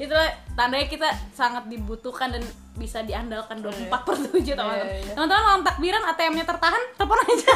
[0.00, 0.26] Itulah
[0.58, 1.06] tandanya kita
[1.36, 2.42] sangat dibutuhkan dan
[2.74, 7.52] bisa diandalkan 24 per 7 teman-teman teman-teman malam takbiran ATM-nya tertahan telepon aja.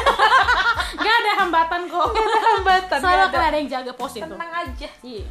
[1.03, 2.07] Gak ada hambatan kok.
[2.15, 3.49] Hambatan, selalu nggak akan ada.
[3.51, 4.23] ada yang jaga pos itu.
[4.23, 4.89] Tenang aja.
[5.03, 5.25] iya.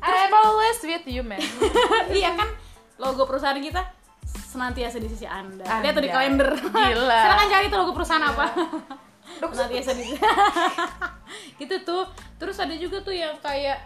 [0.00, 1.42] I'm always with you man.
[2.16, 2.48] iya kan?
[3.00, 3.82] Logo perusahaan kita
[4.50, 5.62] senantiasa di sisi anda.
[5.62, 6.50] Lihat tuh di kalender.
[6.58, 7.20] Gila.
[7.24, 8.46] silakan cari tuh logo perusahaan apa.
[9.54, 10.06] Senantiasa di
[11.62, 12.02] gitu tuh.
[12.36, 13.78] Terus ada juga tuh yang kayak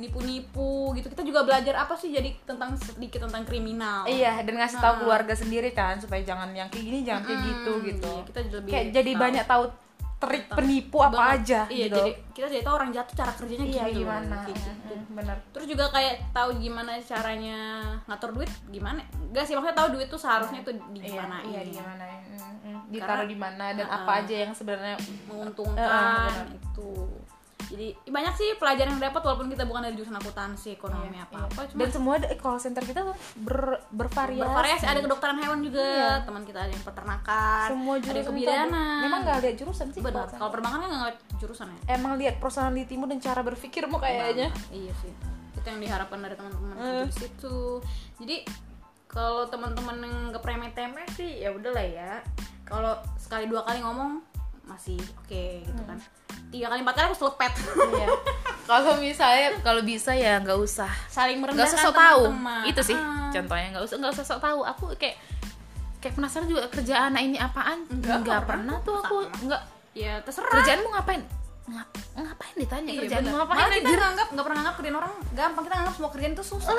[0.00, 1.12] nipu-nipu gitu.
[1.12, 4.08] Kita juga belajar apa sih jadi tentang sedikit tentang kriminal.
[4.08, 7.72] Iya, dan ngasih tahu keluarga sendiri kan supaya jangan yang kayak gini, jangan kayak gitu
[7.84, 8.12] gitu.
[8.16, 9.22] iya, kita lebih kayak jadi tahu.
[9.22, 9.64] banyak tahu
[10.22, 11.34] trik penipu apa Banget.
[11.34, 11.98] aja iya gitu.
[11.98, 14.36] jadi kita jadi tahu orang jatuh cara kerjanya iya gitu gimana?
[14.46, 14.70] gitu.
[14.70, 15.36] Mm, Bener.
[15.50, 17.58] terus juga kayak tahu gimana caranya
[18.06, 21.60] ngatur duit gimana enggak sih maksudnya tahu duit tuh seharusnya tuh di Iya, gimana iya
[21.60, 22.02] gimana?
[22.06, 22.80] Mm, mm.
[22.88, 23.98] Ditaruh di mana dan Uh-uh.
[23.98, 24.96] apa aja yang sebenarnya
[25.26, 26.46] menguntungkan benar.
[26.54, 26.90] itu
[27.72, 31.36] jadi banyak sih pelajaran yang dapat walaupun kita bukan dari jurusan akuntansi ekonomi Iya, apa
[31.42, 31.68] apa iya.
[31.68, 33.56] cuma dan semua call center kita tuh ber,
[33.88, 34.44] bervariasi.
[34.44, 36.12] bervariasi ada kedokteran hewan juga Iya.
[36.22, 40.00] teman kita ada yang peternakan Semua ada yang kebidanan Memang nggak lihat jurusan sih.
[40.00, 44.52] benar kalau perbankan kan nggak ngeliat jurusan ya Emang lihat personalitimu dan cara berpikirmu kayaknya.
[44.68, 45.12] Iya sih
[45.54, 47.78] itu yang diharapkan dari teman-teman kerja di situ
[48.18, 48.36] jadi
[49.06, 52.18] kalau teman-teman yang nggak remeh-temeh sih ya udahlah ya
[52.64, 54.18] kalau sekali dua kali ngomong
[54.72, 55.98] masih oke gitu kan
[56.48, 57.52] tiga kali empat kali aku selepet
[57.92, 58.08] Iya.
[58.62, 60.86] Kalau misalnya kalau bisa ya nggak usah.
[61.06, 62.22] saling Nggak merendahkan usah sok tahu.
[62.62, 63.26] Itu sih Ah.
[63.28, 64.60] contohnya nggak usah nggak usah sok tahu.
[64.64, 65.18] Aku kayak
[65.98, 67.82] kayak penasaran juga kerjaan anak ini apaan.
[67.84, 69.38] Nggak nggak pernah tuh aku Sama.
[69.44, 69.62] nggak
[69.92, 71.22] ya terserah kerjaanmu ngapain?
[71.62, 73.38] Ngap, ngapain ditanya Iya, kerjaanmu bener.
[73.40, 73.56] ngapain?
[73.56, 73.98] Malah kita anjir?
[74.00, 76.72] nganggap nggak pernah nganggap kerjaan orang gampang kita nganggap semua kerjaan itu susah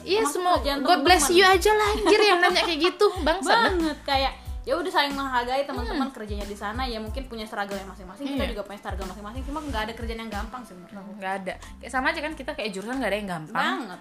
[0.00, 3.50] Iya Termasuk semua kerjaan God bless you aja lah anjir yang nanya kayak gitu bangsa
[3.50, 4.32] banget kayak
[4.64, 8.24] ya udah saling menghargai teman-teman kerjanya di sana ya mungkin punya struggle yang masing-masing.
[8.32, 8.50] Kita Iya.
[8.56, 11.54] juga punya struggle masing-masing cuma nggak ada kerjaan yang gampang sih nggak ada.
[11.78, 13.78] Kayak sama aja kan kita kayak jurusan nggak ada yang gampang.
[13.84, 14.00] Banget.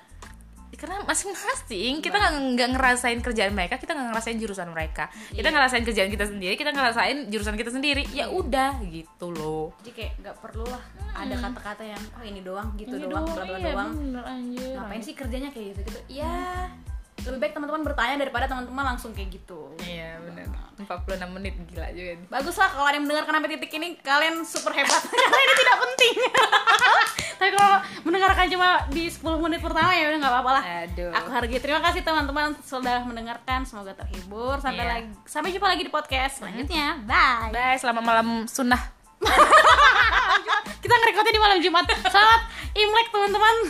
[0.73, 2.03] Karena masing-masing.
[2.03, 5.07] Kita nggak ngerasain kerjaan mereka kita nggak ngerasain jurusan mereka.
[5.31, 8.03] Kita ngerasain kerjaan kita sendiri kita ngerasain jurusan kita sendiri.
[8.11, 9.71] Ya udah gitu loh.
[9.79, 10.83] Jadi kayak nggak perlu lah
[11.13, 13.91] ada kata-kata yang oh ini doang gitu Ini doang bla bla iya, doang.
[13.95, 14.75] bener, anjir.
[14.75, 16.67] ngapain sih kerjanya kayak gitu gitu ya
[17.25, 19.71] lebih baik teman-teman bertanya daripada teman-teman langsung kayak gitu.
[19.79, 22.27] Iya benar 46 menit gila juga nih.
[22.27, 25.01] bagus lah kalau ada yang mendengarkan sampai titik ini kalian super hebat.
[25.21, 26.15] Karena ini tidak penting.
[27.39, 30.63] Tapi kalau mendengarkan cuma di 10 menit pertama ya udah nggak apa-apa lah.
[30.83, 31.11] Aduh.
[31.13, 31.59] aku hargai.
[31.61, 33.63] Terima kasih teman-teman sudah mendengarkan.
[33.63, 34.57] Semoga terhibur.
[34.59, 34.91] Sampai Iya.
[34.97, 37.05] lagi sampai jumpa lagi di podcast selanjutnya.
[37.05, 37.53] Bye.
[37.53, 39.02] Bye selamat malam sunnah
[40.83, 41.85] kita ngerekodnya di malam Jumat.
[42.07, 42.41] Selamat
[42.73, 43.55] Imlek teman-teman.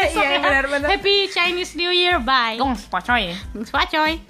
[0.00, 0.40] Iya, ya.
[0.40, 0.88] benar-benar.
[0.90, 2.18] Happy Chinese New Year.
[2.18, 2.56] Bye.
[2.56, 4.29] Dong pacoy Selamat coy